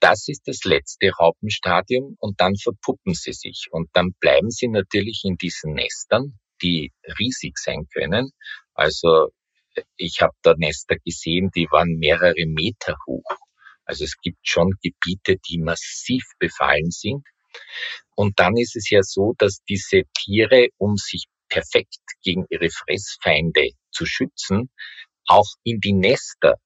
Das 0.00 0.29
ist 0.29 0.47
das 0.47 0.65
letzte 0.65 1.11
Raupenstadium 1.11 2.17
und 2.19 2.41
dann 2.41 2.57
verpuppen 2.57 3.15
sie 3.15 3.33
sich 3.33 3.69
und 3.71 3.88
dann 3.95 4.12
bleiben 4.21 4.50
sie 4.50 4.69
natürlich 4.69 5.23
in 5.25 5.37
diesen 5.37 5.73
Nestern, 5.73 6.38
die 6.62 6.93
riesig 7.19 7.57
sein 7.57 7.88
können. 7.91 8.31
Also 8.75 9.31
ich 9.97 10.21
habe 10.21 10.35
da 10.43 10.55
Nester 10.59 10.97
gesehen, 11.03 11.50
die 11.55 11.69
waren 11.71 11.97
mehrere 11.99 12.45
Meter 12.47 12.97
hoch. 13.07 13.38
Also 13.85 14.05
es 14.05 14.19
gibt 14.21 14.47
schon 14.47 14.73
Gebiete, 14.83 15.37
die 15.49 15.59
massiv 15.59 16.25
befallen 16.38 16.91
sind. 16.91 17.25
Und 18.15 18.38
dann 18.38 18.57
ist 18.57 18.77
es 18.77 18.91
ja 18.91 19.03
so, 19.03 19.35
dass 19.38 19.62
diese 19.69 20.03
Tiere, 20.17 20.69
um 20.77 20.97
sich 20.97 21.27
perfekt 21.49 21.99
gegen 22.23 22.45
ihre 22.50 22.71
Fressfeinde 22.71 23.71
zu 23.91 24.07
schützen, 24.07 24.71
auch 25.27 25.49
in 25.62 25.81
die 25.81 25.93
Nester 25.93 26.57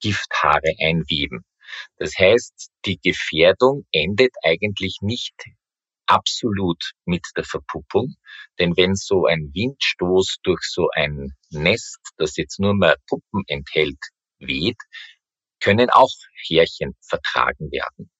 Gifthaare 0.00 0.74
einweben. 0.80 1.44
Das 1.96 2.12
heißt, 2.18 2.70
die 2.84 2.98
Gefährdung 3.02 3.86
endet 3.92 4.32
eigentlich 4.42 4.98
nicht 5.00 5.34
absolut 6.06 6.92
mit 7.04 7.26
der 7.36 7.44
Verpuppung, 7.44 8.16
denn 8.58 8.76
wenn 8.76 8.94
so 8.94 9.24
ein 9.26 9.50
Windstoß 9.54 10.38
durch 10.42 10.62
so 10.62 10.88
ein 10.94 11.34
Nest, 11.50 12.00
das 12.16 12.36
jetzt 12.36 12.60
nur 12.60 12.74
mehr 12.74 12.96
Puppen 13.06 13.44
enthält, 13.46 13.98
weht, 14.38 14.78
können 15.60 15.88
auch 15.90 16.10
Härchen 16.46 16.96
vertragen 17.00 17.70
werden. 17.70 18.10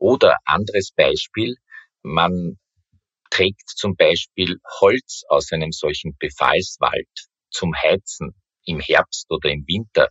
Oder 0.00 0.36
anderes 0.46 0.92
Beispiel, 0.96 1.56
man 2.02 2.58
trägt 3.30 3.68
zum 3.68 3.94
Beispiel 3.96 4.56
Holz 4.80 5.22
aus 5.28 5.52
einem 5.52 5.72
solchen 5.72 6.16
Befallswald 6.18 7.08
zum 7.50 7.74
Heizen 7.74 8.34
im 8.64 8.80
Herbst 8.80 9.30
oder 9.30 9.50
im 9.50 9.64
Winter 9.66 10.08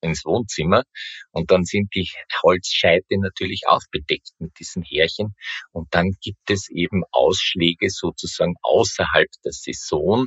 ins 0.00 0.24
Wohnzimmer. 0.24 0.82
Und 1.30 1.52
dann 1.52 1.64
sind 1.64 1.94
die 1.94 2.10
Holzscheite 2.42 3.18
natürlich 3.20 3.62
auch 3.68 3.82
bedeckt 3.92 4.32
mit 4.38 4.58
diesen 4.58 4.82
Härchen. 4.82 5.34
Und 5.70 5.94
dann 5.94 6.10
gibt 6.20 6.50
es 6.50 6.68
eben 6.68 7.04
Ausschläge 7.12 7.88
sozusagen 7.88 8.54
außerhalb 8.62 9.28
der 9.44 9.52
Saison, 9.52 10.26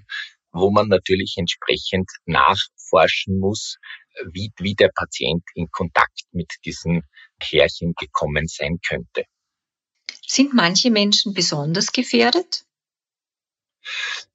wo 0.53 0.71
man 0.71 0.87
natürlich 0.87 1.35
entsprechend 1.37 2.09
nachforschen 2.25 3.39
muss, 3.39 3.77
wie, 4.31 4.51
wie 4.57 4.75
der 4.75 4.89
Patient 4.93 5.43
in 5.55 5.69
Kontakt 5.71 6.21
mit 6.31 6.51
diesen 6.65 7.03
Härchen 7.41 7.93
gekommen 7.95 8.47
sein 8.47 8.79
könnte. 8.87 9.25
Sind 10.25 10.53
manche 10.53 10.89
Menschen 10.89 11.33
besonders 11.33 11.91
gefährdet? 11.91 12.65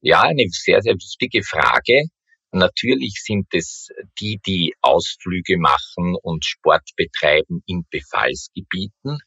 Ja, 0.01 0.23
eine 0.23 0.47
sehr, 0.51 0.81
sehr 0.83 0.95
wichtige 0.95 1.43
Frage. 1.43 2.05
Natürlich 2.51 3.23
sind 3.23 3.47
es 3.53 3.89
die, 4.21 4.41
die 4.47 4.75
Ausflüge 4.81 5.59
machen 5.59 6.17
und 6.23 6.45
Sport 6.45 6.91
betreiben 6.97 7.63
in 7.67 7.85
Befallsgebieten. 7.91 9.19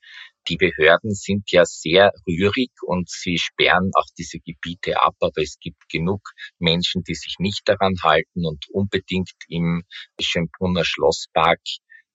Die 0.48 0.57
Behörden 0.57 1.13
sind 1.13 1.51
ja 1.51 1.65
sehr 1.65 2.12
rührig 2.27 2.71
und 2.81 3.07
sie 3.10 3.38
sperren 3.38 3.91
auch 3.93 4.07
diese 4.17 4.39
Gebiete 4.39 5.00
ab, 5.01 5.15
aber 5.19 5.41
es 5.41 5.60
gibt 5.60 5.88
genug 5.89 6.21
Menschen, 6.57 7.03
die 7.03 7.15
sich 7.15 7.36
nicht 7.39 7.62
daran 7.65 7.95
halten 8.03 8.45
und 8.45 8.69
unbedingt 8.69 9.31
im 9.48 9.83
Schönbrunner 10.19 10.86
Schlosspark 10.86 11.60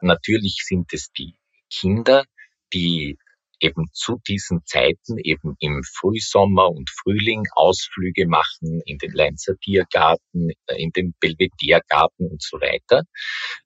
Natürlich 0.00 0.64
sind 0.66 0.92
es 0.92 1.12
die 1.12 1.36
Kinder, 1.70 2.24
die 2.72 3.18
eben 3.60 3.86
zu 3.92 4.20
diesen 4.26 4.64
Zeiten 4.64 5.18
eben 5.18 5.56
im 5.60 5.82
Frühsommer 5.84 6.68
und 6.68 6.90
Frühling 6.90 7.44
Ausflüge 7.54 8.26
machen 8.26 8.80
in 8.84 8.98
den 8.98 9.12
Leinzer 9.12 9.56
Tiergarten, 9.58 10.50
äh, 10.66 10.82
in 10.82 10.90
den 10.90 11.14
Belvedere-Garten 11.20 12.26
und 12.30 12.42
so 12.42 12.58
weiter. 12.58 13.02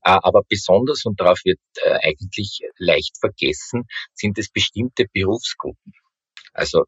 Äh, 0.02 0.18
aber 0.22 0.42
besonders, 0.48 1.04
und 1.04 1.20
darauf 1.20 1.40
wird 1.44 1.60
äh, 1.82 1.98
eigentlich 2.02 2.60
leicht 2.78 3.18
vergessen, 3.18 3.84
sind 4.12 4.38
es 4.38 4.50
bestimmte 4.50 5.06
Berufsgruppen. 5.12 5.92
Also 6.52 6.84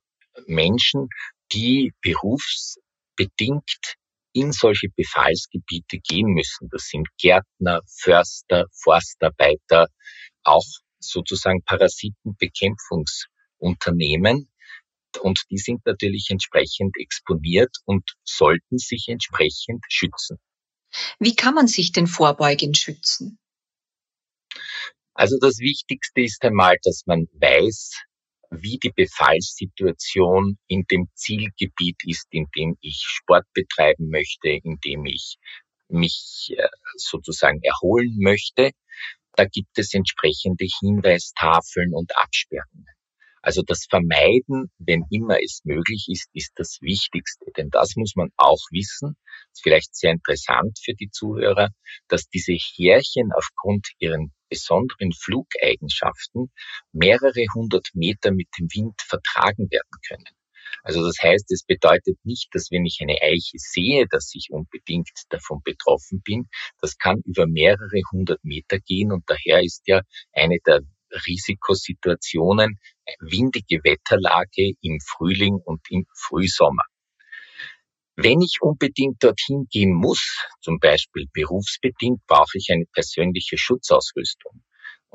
Menschen, 0.46 1.08
die 1.52 1.92
berufsbedingt 2.02 3.96
in 4.32 4.52
solche 4.52 4.88
Befallsgebiete 4.94 5.98
gehen 5.98 6.28
müssen. 6.28 6.68
Das 6.70 6.88
sind 6.88 7.08
Gärtner, 7.18 7.80
Förster, 7.86 8.66
Forstarbeiter, 8.70 9.86
auch 10.42 10.66
sozusagen 11.08 11.62
Parasitenbekämpfungsunternehmen. 11.62 14.50
Und 15.20 15.44
die 15.50 15.58
sind 15.58 15.86
natürlich 15.86 16.28
entsprechend 16.30 16.96
exponiert 16.98 17.76
und 17.84 18.16
sollten 18.24 18.78
sich 18.78 19.06
entsprechend 19.08 19.84
schützen. 19.88 20.38
Wie 21.18 21.34
kann 21.34 21.54
man 21.54 21.68
sich 21.68 21.92
denn 21.92 22.06
vorbeugend 22.06 22.76
schützen? 22.76 23.38
Also 25.14 25.38
das 25.40 25.58
Wichtigste 25.58 26.20
ist 26.20 26.42
einmal, 26.42 26.76
dass 26.82 27.04
man 27.06 27.26
weiß, 27.32 27.92
wie 28.50 28.78
die 28.78 28.92
Befallssituation 28.94 30.58
in 30.66 30.84
dem 30.90 31.08
Zielgebiet 31.14 31.96
ist, 32.04 32.26
in 32.30 32.46
dem 32.54 32.76
ich 32.80 33.02
Sport 33.02 33.46
betreiben 33.54 34.10
möchte, 34.10 34.48
in 34.48 34.78
dem 34.84 35.06
ich 35.06 35.38
mich 35.88 36.54
äh, 36.56 36.68
sozusagen 36.96 37.60
erholen 37.62 38.16
möchte. 38.18 38.72
Da 39.36 39.44
gibt 39.44 39.78
es 39.78 39.94
entsprechende 39.94 40.66
Hinweistafeln 40.80 41.92
und 41.94 42.16
Absperrungen. 42.16 42.86
Also 43.42 43.62
das 43.62 43.86
Vermeiden, 43.88 44.72
wenn 44.78 45.04
immer 45.10 45.38
es 45.40 45.60
möglich 45.62 46.06
ist, 46.08 46.28
ist 46.32 46.52
das 46.56 46.78
Wichtigste. 46.80 47.46
Denn 47.56 47.70
das 47.70 47.94
muss 47.94 48.16
man 48.16 48.30
auch 48.36 48.60
wissen, 48.72 49.16
ist 49.52 49.62
vielleicht 49.62 49.94
sehr 49.94 50.10
interessant 50.10 50.78
für 50.82 50.94
die 50.94 51.10
Zuhörer, 51.10 51.68
dass 52.08 52.28
diese 52.28 52.54
Härchen 52.54 53.30
aufgrund 53.36 53.86
ihren 54.00 54.32
besonderen 54.48 55.12
Flugeigenschaften 55.12 56.50
mehrere 56.92 57.44
hundert 57.54 57.88
Meter 57.94 58.32
mit 58.32 58.48
dem 58.58 58.66
Wind 58.74 59.00
vertragen 59.00 59.70
werden 59.70 60.00
können. 60.08 60.35
Also 60.82 61.04
das 61.04 61.16
heißt, 61.22 61.50
es 61.52 61.64
bedeutet 61.64 62.18
nicht, 62.24 62.48
dass 62.52 62.70
wenn 62.70 62.84
ich 62.84 62.98
eine 63.00 63.20
Eiche 63.22 63.58
sehe, 63.58 64.06
dass 64.08 64.32
ich 64.34 64.48
unbedingt 64.50 65.10
davon 65.30 65.60
betroffen 65.64 66.22
bin. 66.22 66.48
Das 66.80 66.96
kann 66.98 67.20
über 67.24 67.46
mehrere 67.46 68.00
hundert 68.12 68.44
Meter 68.44 68.78
gehen 68.78 69.12
und 69.12 69.24
daher 69.26 69.62
ist 69.62 69.82
ja 69.86 70.02
eine 70.32 70.58
der 70.66 70.80
Risikosituationen 71.26 72.78
windige 73.20 73.82
Wetterlage 73.84 74.72
im 74.80 74.98
Frühling 75.00 75.56
und 75.64 75.80
im 75.90 76.06
Frühsommer. 76.14 76.82
Wenn 78.16 78.40
ich 78.40 78.58
unbedingt 78.60 79.22
dorthin 79.22 79.66
gehen 79.70 79.92
muss, 79.92 80.42
zum 80.62 80.78
Beispiel 80.78 81.26
berufsbedingt, 81.32 82.26
brauche 82.26 82.56
ich 82.56 82.68
eine 82.70 82.86
persönliche 82.92 83.58
Schutzausrüstung. 83.58 84.62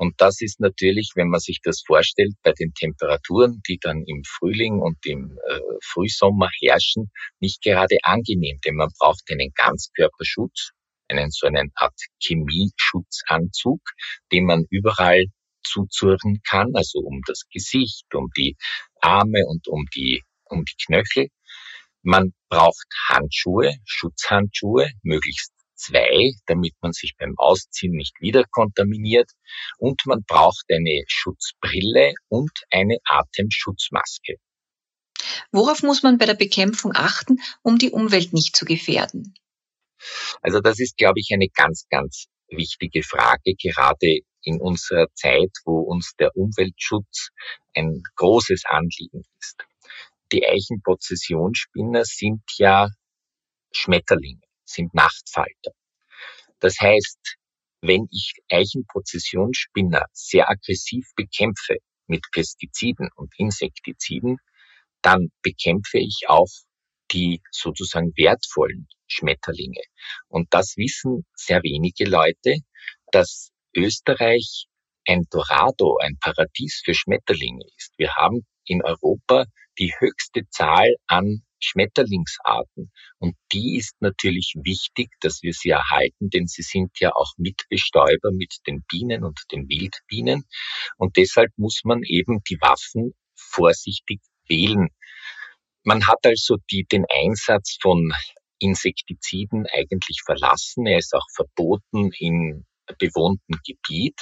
Und 0.02 0.20
das 0.20 0.40
ist 0.40 0.58
natürlich, 0.58 1.12
wenn 1.14 1.28
man 1.28 1.38
sich 1.38 1.60
das 1.62 1.80
vorstellt, 1.86 2.32
bei 2.42 2.50
den 2.50 2.74
Temperaturen, 2.74 3.62
die 3.68 3.78
dann 3.80 4.02
im 4.04 4.24
Frühling 4.24 4.80
und 4.80 4.98
im 5.06 5.38
äh, 5.48 5.60
Frühsommer 5.80 6.50
herrschen, 6.60 7.12
nicht 7.38 7.62
gerade 7.62 7.98
angenehm, 8.02 8.58
denn 8.66 8.74
man 8.74 8.88
braucht 8.98 9.22
einen 9.30 9.52
Ganzkörperschutz, 9.54 10.70
einen 11.06 11.30
so 11.30 11.46
einen 11.46 11.70
Art 11.76 11.94
Chemieschutzanzug, 12.20 13.80
den 14.32 14.46
man 14.46 14.64
überall 14.70 15.26
zuzurren 15.62 16.40
kann, 16.44 16.74
also 16.74 16.98
um 16.98 17.20
das 17.28 17.42
Gesicht, 17.52 18.12
um 18.12 18.28
die 18.36 18.56
Arme 19.00 19.44
und 19.46 19.68
um 19.68 19.86
die, 19.94 20.24
um 20.46 20.64
die 20.64 20.84
Knöchel. 20.84 21.28
Man 22.02 22.34
braucht 22.48 22.88
Handschuhe, 23.08 23.76
Schutzhandschuhe, 23.84 24.90
möglichst 25.04 25.51
zwei, 25.82 26.32
damit 26.46 26.74
man 26.80 26.92
sich 26.92 27.14
beim 27.18 27.34
Ausziehen 27.36 27.92
nicht 27.92 28.20
wieder 28.20 28.44
kontaminiert. 28.50 29.30
Und 29.78 30.02
man 30.06 30.22
braucht 30.26 30.64
eine 30.70 31.04
Schutzbrille 31.06 32.14
und 32.28 32.50
eine 32.70 32.98
Atemschutzmaske. 33.04 34.36
Worauf 35.50 35.82
muss 35.82 36.02
man 36.02 36.18
bei 36.18 36.26
der 36.26 36.34
Bekämpfung 36.34 36.92
achten, 36.94 37.38
um 37.62 37.78
die 37.78 37.90
Umwelt 37.90 38.32
nicht 38.32 38.56
zu 38.56 38.64
gefährden? 38.64 39.34
Also 40.40 40.60
das 40.60 40.80
ist, 40.80 40.96
glaube 40.96 41.20
ich, 41.20 41.30
eine 41.32 41.48
ganz, 41.48 41.86
ganz 41.90 42.26
wichtige 42.48 43.02
Frage, 43.02 43.54
gerade 43.54 44.20
in 44.42 44.60
unserer 44.60 45.06
Zeit, 45.14 45.52
wo 45.64 45.80
uns 45.80 46.14
der 46.18 46.36
Umweltschutz 46.36 47.28
ein 47.74 48.02
großes 48.16 48.64
Anliegen 48.66 49.22
ist 49.40 49.64
die 50.32 50.46
Eichenprozessionsspinner 50.46 52.04
sind 52.04 52.42
ja 52.56 52.88
Schmetterlinge, 53.72 54.41
sind 54.72 54.94
Nachtfalter. 54.94 55.72
Das 56.60 56.76
heißt, 56.80 57.36
wenn 57.80 58.06
ich 58.10 58.34
Eichenprozessionsspinner 58.48 60.04
sehr 60.12 60.48
aggressiv 60.48 61.06
bekämpfe 61.16 61.78
mit 62.06 62.24
Pestiziden 62.30 63.08
und 63.16 63.32
Insektiziden, 63.36 64.38
dann 65.02 65.32
bekämpfe 65.42 65.98
ich 65.98 66.24
auch 66.28 66.48
die 67.10 67.42
sozusagen 67.50 68.12
wertvollen 68.16 68.86
Schmetterlinge. 69.06 69.82
Und 70.28 70.46
das 70.54 70.76
wissen 70.76 71.26
sehr 71.34 71.62
wenige 71.62 72.04
Leute, 72.04 72.58
dass 73.10 73.50
Österreich 73.74 74.66
ein 75.06 75.24
Dorado, 75.30 75.98
ein 76.00 76.16
Paradies 76.20 76.82
für 76.84 76.94
Schmetterlinge 76.94 77.64
ist. 77.76 77.92
Wir 77.98 78.14
haben 78.14 78.46
in 78.64 78.82
Europa 78.82 79.46
die 79.78 79.92
höchste 79.98 80.48
Zahl 80.50 80.94
an 81.06 81.42
Schmetterlingsarten. 81.64 82.92
Und 83.18 83.36
die 83.52 83.76
ist 83.76 83.94
natürlich 84.00 84.54
wichtig, 84.62 85.10
dass 85.20 85.42
wir 85.42 85.52
sie 85.52 85.70
erhalten, 85.70 86.30
denn 86.30 86.46
sie 86.46 86.62
sind 86.62 86.98
ja 87.00 87.14
auch 87.14 87.32
Mitbestäuber 87.36 88.30
mit 88.32 88.56
den 88.66 88.82
Bienen 88.82 89.24
und 89.24 89.40
den 89.52 89.68
Wildbienen. 89.68 90.44
Und 90.96 91.16
deshalb 91.16 91.50
muss 91.56 91.82
man 91.84 92.02
eben 92.02 92.42
die 92.48 92.60
Waffen 92.60 93.14
vorsichtig 93.34 94.20
wählen. 94.48 94.88
Man 95.84 96.06
hat 96.06 96.24
also 96.24 96.56
die, 96.70 96.84
den 96.84 97.06
Einsatz 97.08 97.78
von 97.80 98.12
Insektiziden 98.58 99.66
eigentlich 99.72 100.22
verlassen. 100.24 100.86
Er 100.86 100.98
ist 100.98 101.14
auch 101.14 101.26
verboten 101.34 102.10
im 102.18 102.64
bewohnten 102.98 103.58
Gebiet 103.64 104.20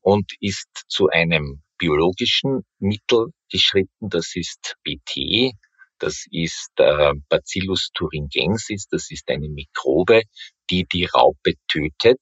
und 0.00 0.32
ist 0.40 0.68
zu 0.88 1.08
einem 1.08 1.62
biologischen 1.78 2.64
Mittel 2.78 3.32
geschritten. 3.50 4.08
Das 4.10 4.34
ist 4.34 4.76
BT, 4.84 5.54
das 6.00 6.26
ist 6.30 6.70
äh, 6.76 7.12
Bacillus 7.28 7.90
thuringiensis, 7.94 8.86
das 8.88 9.10
ist 9.10 9.28
eine 9.28 9.48
Mikrobe, 9.48 10.22
die 10.70 10.86
die 10.86 11.04
Raupe 11.04 11.54
tötet, 11.70 12.20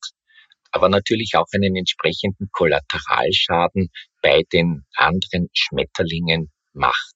aber 0.70 0.88
natürlich 0.88 1.32
auch 1.36 1.46
einen 1.52 1.76
entsprechenden 1.76 2.48
Kollateralschaden 2.52 3.88
bei 4.20 4.42
den 4.52 4.84
anderen 4.94 5.48
Schmetterlingen 5.52 6.50
macht. 6.72 7.14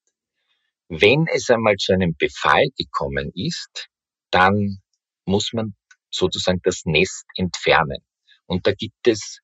Wenn 0.88 1.26
es 1.32 1.50
einmal 1.50 1.76
zu 1.76 1.92
einem 1.92 2.14
Befall 2.16 2.66
gekommen 2.76 3.30
ist, 3.34 3.88
dann 4.30 4.78
muss 5.24 5.52
man 5.52 5.74
sozusagen 6.10 6.60
das 6.62 6.82
Nest 6.84 7.24
entfernen. 7.36 7.98
Und 8.46 8.66
da 8.66 8.72
gibt 8.72 9.06
es 9.06 9.40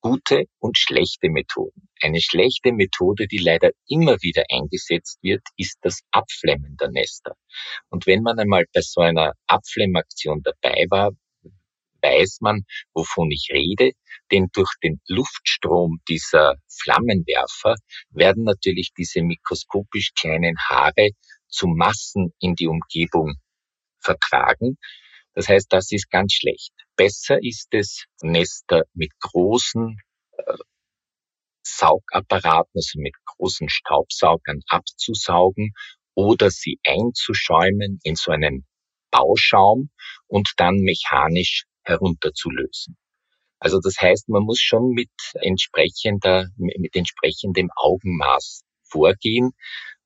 gute 0.00 0.44
und 0.58 0.78
schlechte 0.78 1.30
Methoden. 1.30 1.88
Eine 2.00 2.20
schlechte 2.20 2.72
Methode, 2.72 3.26
die 3.26 3.38
leider 3.38 3.70
immer 3.88 4.16
wieder 4.22 4.44
eingesetzt 4.50 5.18
wird, 5.22 5.42
ist 5.56 5.78
das 5.82 6.00
Abflemmen 6.10 6.76
der 6.80 6.90
Nester. 6.90 7.34
Und 7.90 8.06
wenn 8.06 8.22
man 8.22 8.38
einmal 8.38 8.64
bei 8.72 8.80
so 8.80 9.00
einer 9.00 9.34
Abflemmaktion 9.46 10.42
dabei 10.42 10.86
war, 10.88 11.10
weiß 12.02 12.38
man, 12.40 12.64
wovon 12.94 13.30
ich 13.30 13.48
rede, 13.52 13.92
denn 14.32 14.48
durch 14.52 14.72
den 14.82 15.00
Luftstrom 15.06 16.00
dieser 16.08 16.54
Flammenwerfer 16.68 17.74
werden 18.10 18.44
natürlich 18.44 18.92
diese 18.96 19.22
mikroskopisch 19.22 20.12
kleinen 20.18 20.56
Haare 20.58 21.10
zu 21.48 21.66
Massen 21.66 22.32
in 22.40 22.54
die 22.54 22.68
Umgebung 22.68 23.34
vertragen 23.98 24.78
das 25.34 25.48
heißt, 25.48 25.66
das 25.72 25.92
ist 25.92 26.10
ganz 26.10 26.34
schlecht. 26.34 26.72
Besser 26.96 27.38
ist 27.42 27.68
es, 27.72 28.04
Nester 28.22 28.82
mit 28.94 29.12
großen 29.20 29.98
äh, 30.32 30.56
Saugapparaten, 31.64 32.72
also 32.74 32.98
mit 33.00 33.14
großen 33.24 33.68
Staubsaugern 33.68 34.60
abzusaugen 34.68 35.72
oder 36.14 36.50
sie 36.50 36.78
einzuschäumen 36.84 38.00
in 38.02 38.16
so 38.16 38.32
einen 38.32 38.66
Bauschaum 39.10 39.90
und 40.26 40.50
dann 40.56 40.76
mechanisch 40.76 41.64
herunterzulösen. 41.82 42.96
Also 43.58 43.78
das 43.80 44.00
heißt, 44.00 44.28
man 44.28 44.42
muss 44.42 44.58
schon 44.60 44.90
mit 44.90 45.10
entsprechender, 45.34 46.48
mit 46.56 46.96
entsprechendem 46.96 47.70
Augenmaß 47.76 48.62
vorgehen. 48.84 49.52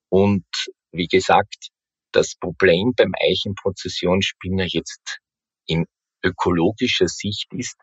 Und 0.09 0.45
wie 0.91 1.07
gesagt, 1.07 1.71
das 2.15 2.37
Problem 2.37 2.93
beim 2.97 3.13
Eichenprozessionsspinner 3.21 4.67
jetzt 4.69 5.19
in 5.67 5.87
ökologischer 6.23 7.09
Sicht 7.09 7.49
ist, 7.53 7.77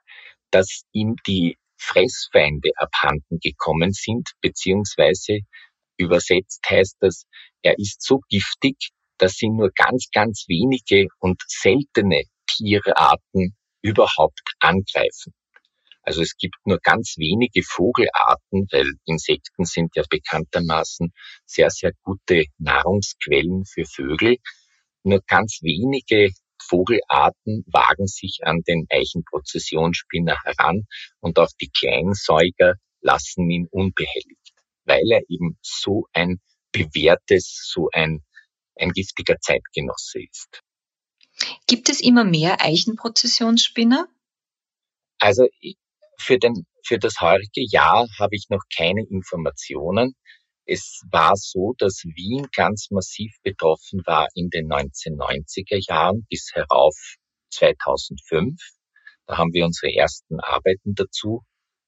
dass 0.51 0.83
ihm 0.91 1.15
die 1.27 1.57
Fressfeinde 1.77 2.71
abhanden 2.77 3.39
gekommen 3.41 3.91
sind, 3.91 4.31
beziehungsweise 4.41 5.39
übersetzt 5.97 6.63
heißt 6.69 6.97
das, 6.99 7.25
er 7.61 7.77
ist 7.77 8.01
so 8.01 8.21
giftig, 8.29 8.89
dass 9.17 9.41
ihn 9.41 9.55
nur 9.55 9.71
ganz, 9.75 10.07
ganz 10.13 10.45
wenige 10.47 11.07
und 11.19 11.41
seltene 11.47 12.23
Tierarten 12.47 13.55
überhaupt 13.83 14.53
angreifen. 14.59 15.33
Also 16.03 16.21
es 16.21 16.35
gibt 16.37 16.55
nur 16.65 16.79
ganz 16.81 17.15
wenige 17.17 17.61
Vogelarten, 17.63 18.67
weil 18.71 18.91
Insekten 19.05 19.65
sind 19.65 19.95
ja 19.95 20.03
bekanntermaßen 20.09 21.13
sehr, 21.45 21.69
sehr 21.69 21.91
gute 22.01 22.45
Nahrungsquellen 22.57 23.65
für 23.65 23.85
Vögel. 23.85 24.37
Nur 25.03 25.21
ganz 25.27 25.59
wenige 25.61 26.31
Vogelarten 26.59 27.63
wagen 27.67 28.07
sich 28.07 28.39
an 28.43 28.61
den 28.67 28.85
Eichenprozessionsspinner 28.89 30.37
heran 30.43 30.87
und 31.19 31.37
auch 31.37 31.49
die 31.59 31.69
Kleinsäuger 31.69 32.75
lassen 33.01 33.49
ihn 33.49 33.67
unbehelligt, 33.69 34.53
weil 34.85 35.11
er 35.11 35.21
eben 35.27 35.57
so 35.61 36.07
ein 36.13 36.39
bewährtes, 36.71 37.67
so 37.69 37.89
ein, 37.91 38.23
ein 38.75 38.91
giftiger 38.91 39.39
Zeitgenosse 39.39 40.21
ist. 40.23 40.61
Gibt 41.67 41.89
es 41.89 42.01
immer 42.01 42.23
mehr 42.23 42.63
Eichenprozessionsspinner? 42.63 44.07
Also 45.19 45.47
für, 46.17 46.37
den, 46.37 46.65
für 46.85 46.99
das 46.99 47.19
heurige 47.19 47.65
Jahr 47.69 48.07
habe 48.19 48.35
ich 48.35 48.45
noch 48.49 48.61
keine 48.75 49.05
Informationen. 49.09 50.15
Es 50.65 51.01
war 51.11 51.35
so, 51.35 51.73
dass 51.77 52.03
Wien 52.03 52.47
ganz 52.55 52.89
massiv 52.91 53.33
betroffen 53.43 54.01
war 54.05 54.27
in 54.35 54.49
den 54.49 54.67
1990er 54.67 55.83
Jahren 55.87 56.25
bis 56.29 56.51
herauf 56.53 56.95
2005. 57.51 58.57
Da 59.25 59.37
haben 59.37 59.53
wir 59.53 59.65
unsere 59.65 59.93
ersten 59.93 60.39
Arbeiten 60.39 60.93
dazu 60.95 61.43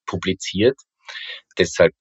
publiziert. 0.06 0.78
Deshalb 1.58 1.94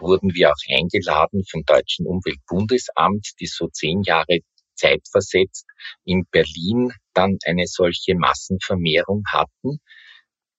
wurden 0.00 0.34
wir 0.34 0.50
auch 0.50 0.76
eingeladen 0.76 1.44
vom 1.48 1.64
Deutschen 1.64 2.06
Umweltbundesamt, 2.06 3.28
die 3.40 3.46
so 3.46 3.68
zehn 3.68 4.02
Jahre 4.02 4.40
zeitversetzt 4.74 5.66
in 6.04 6.26
Berlin 6.30 6.92
dann 7.14 7.38
eine 7.44 7.66
solche 7.66 8.14
Massenvermehrung 8.14 9.24
hatten. 9.28 9.80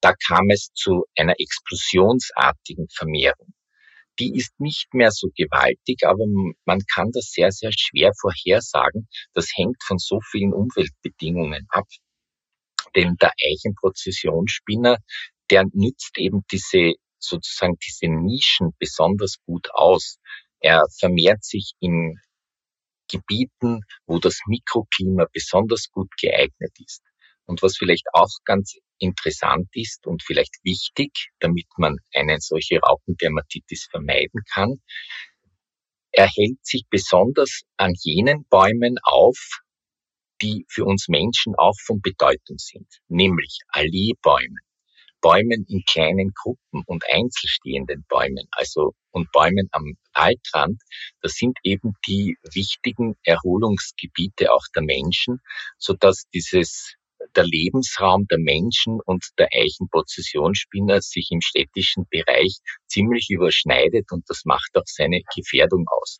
Da 0.01 0.13
kam 0.27 0.49
es 0.49 0.69
zu 0.73 1.05
einer 1.17 1.35
explosionsartigen 1.39 2.87
Vermehrung. 2.89 3.53
Die 4.19 4.35
ist 4.35 4.59
nicht 4.59 4.93
mehr 4.93 5.11
so 5.11 5.29
gewaltig, 5.35 6.03
aber 6.05 6.25
man 6.65 6.81
kann 6.93 7.11
das 7.11 7.31
sehr, 7.31 7.51
sehr 7.51 7.71
schwer 7.71 8.11
vorhersagen. 8.19 9.07
Das 9.33 9.51
hängt 9.55 9.77
von 9.83 9.99
so 9.99 10.19
vielen 10.31 10.53
Umweltbedingungen 10.53 11.67
ab. 11.69 11.85
Denn 12.95 13.15
der 13.21 13.31
Eichenprozessionsspinner, 13.39 14.97
der 15.51 15.65
nützt 15.71 16.17
eben 16.17 16.43
diese 16.51 16.93
sozusagen 17.19 17.77
diese 17.85 18.07
Nischen 18.07 18.73
besonders 18.79 19.37
gut 19.45 19.69
aus. 19.73 20.17
Er 20.59 20.83
vermehrt 20.99 21.43
sich 21.43 21.73
in 21.79 22.19
Gebieten, 23.09 23.81
wo 24.05 24.19
das 24.19 24.39
Mikroklima 24.47 25.25
besonders 25.31 25.89
gut 25.91 26.09
geeignet 26.19 26.71
ist. 26.79 27.01
Und 27.45 27.61
was 27.61 27.77
vielleicht 27.77 28.07
auch 28.13 28.29
ganz 28.43 28.75
interessant 28.99 29.67
ist 29.73 30.07
und 30.07 30.23
vielleicht 30.23 30.55
wichtig, 30.63 31.29
damit 31.39 31.67
man 31.77 31.97
eine 32.13 32.37
solche 32.39 32.79
Raupendermatitis 32.79 33.87
vermeiden 33.89 34.41
kann, 34.51 34.81
er 36.11 36.27
hält 36.27 36.65
sich 36.65 36.83
besonders 36.89 37.61
an 37.77 37.93
jenen 38.01 38.45
Bäumen 38.49 38.97
auf, 39.03 39.61
die 40.41 40.65
für 40.67 40.85
uns 40.85 41.07
Menschen 41.09 41.53
auch 41.55 41.75
von 41.85 42.01
Bedeutung 42.01 42.57
sind, 42.57 42.87
nämlich 43.07 43.59
Alleebäumen. 43.67 44.57
Bäumen 45.21 45.65
in 45.67 45.83
kleinen 45.83 46.31
Gruppen 46.33 46.83
und 46.85 47.03
einzelstehenden 47.11 48.05
Bäumen, 48.07 48.47
also 48.51 48.93
und 49.11 49.31
Bäumen 49.31 49.67
am 49.71 49.97
Waldrand, 50.13 50.81
das 51.21 51.33
sind 51.33 51.57
eben 51.63 51.93
die 52.07 52.37
wichtigen 52.53 53.15
Erholungsgebiete 53.23 54.53
auch 54.53 54.65
der 54.75 54.83
Menschen, 54.83 55.39
so 55.77 55.93
dass 55.93 56.27
dieses 56.33 56.95
der 57.37 57.45
Lebensraum 57.45 58.27
der 58.27 58.39
Menschen 58.39 58.99
und 59.05 59.23
der 59.37 59.47
Eichenprozessionsspinner 59.53 61.01
sich 61.01 61.29
im 61.31 61.41
städtischen 61.41 62.05
Bereich 62.09 62.57
ziemlich 62.87 63.27
überschneidet 63.29 64.11
und 64.11 64.25
das 64.27 64.41
macht 64.45 64.71
auch 64.75 64.87
seine 64.87 65.21
Gefährdung 65.35 65.85
aus. 65.87 66.19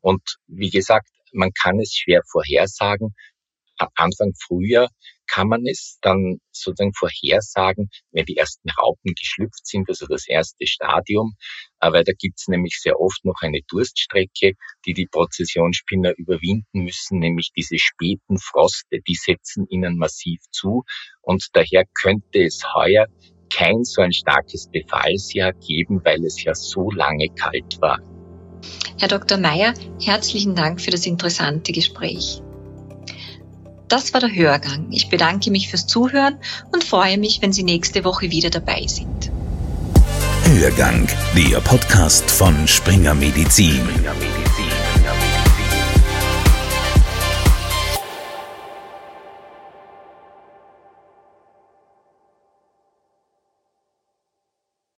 Und 0.00 0.22
wie 0.46 0.70
gesagt, 0.70 1.08
man 1.32 1.52
kann 1.52 1.78
es 1.78 1.94
schwer 1.94 2.22
vorhersagen, 2.30 3.14
Anfang 3.94 4.32
Frühjahr 4.34 4.88
kann 5.28 5.48
man 5.48 5.66
es 5.66 5.98
dann 6.02 6.40
sozusagen 6.50 6.92
vorhersagen, 6.94 7.90
wenn 8.10 8.24
die 8.24 8.36
ersten 8.36 8.70
Raupen 8.70 9.14
geschlüpft 9.14 9.66
sind, 9.66 9.88
also 9.88 10.06
das 10.06 10.26
erste 10.26 10.66
Stadium, 10.66 11.34
weil 11.78 12.04
da 12.04 12.12
gibt 12.18 12.40
es 12.40 12.48
nämlich 12.48 12.78
sehr 12.80 12.98
oft 12.98 13.24
noch 13.24 13.40
eine 13.42 13.60
Durststrecke, 13.68 14.54
die 14.86 14.94
die 14.94 15.06
Prozessionsspinner 15.06 16.14
überwinden 16.16 16.82
müssen, 16.82 17.18
nämlich 17.18 17.52
diese 17.56 17.78
späten 17.78 18.38
Froste, 18.38 18.98
die 19.06 19.14
setzen 19.14 19.66
ihnen 19.68 19.98
massiv 19.98 20.40
zu 20.50 20.82
und 21.22 21.46
daher 21.52 21.84
könnte 21.94 22.42
es 22.42 22.62
heuer 22.74 23.06
kein 23.50 23.84
so 23.84 24.02
ein 24.02 24.12
starkes 24.12 24.68
Befallsjahr 24.70 25.52
geben, 25.52 26.00
weil 26.04 26.24
es 26.24 26.42
ja 26.42 26.54
so 26.54 26.90
lange 26.90 27.28
kalt 27.28 27.80
war. 27.80 27.98
Herr 28.98 29.08
Dr. 29.08 29.38
Mayer, 29.38 29.74
herzlichen 30.02 30.54
Dank 30.54 30.80
für 30.80 30.90
das 30.90 31.06
interessante 31.06 31.72
Gespräch. 31.72 32.42
Das 33.88 34.12
war 34.12 34.20
der 34.20 34.34
Hörgang. 34.34 34.88
Ich 34.90 35.08
bedanke 35.08 35.50
mich 35.50 35.68
fürs 35.68 35.86
Zuhören 35.86 36.36
und 36.72 36.84
freue 36.84 37.16
mich, 37.16 37.40
wenn 37.40 37.52
Sie 37.52 37.62
nächste 37.62 38.04
Woche 38.04 38.30
wieder 38.30 38.50
dabei 38.50 38.86
sind. 38.86 39.30
Hörgang, 40.44 41.08
der 41.34 41.60
Podcast 41.60 42.30
von 42.30 42.68
Springer 42.68 43.14
Medizin. 43.14 43.80
Springer 43.80 44.14
Medizin. 44.14 44.37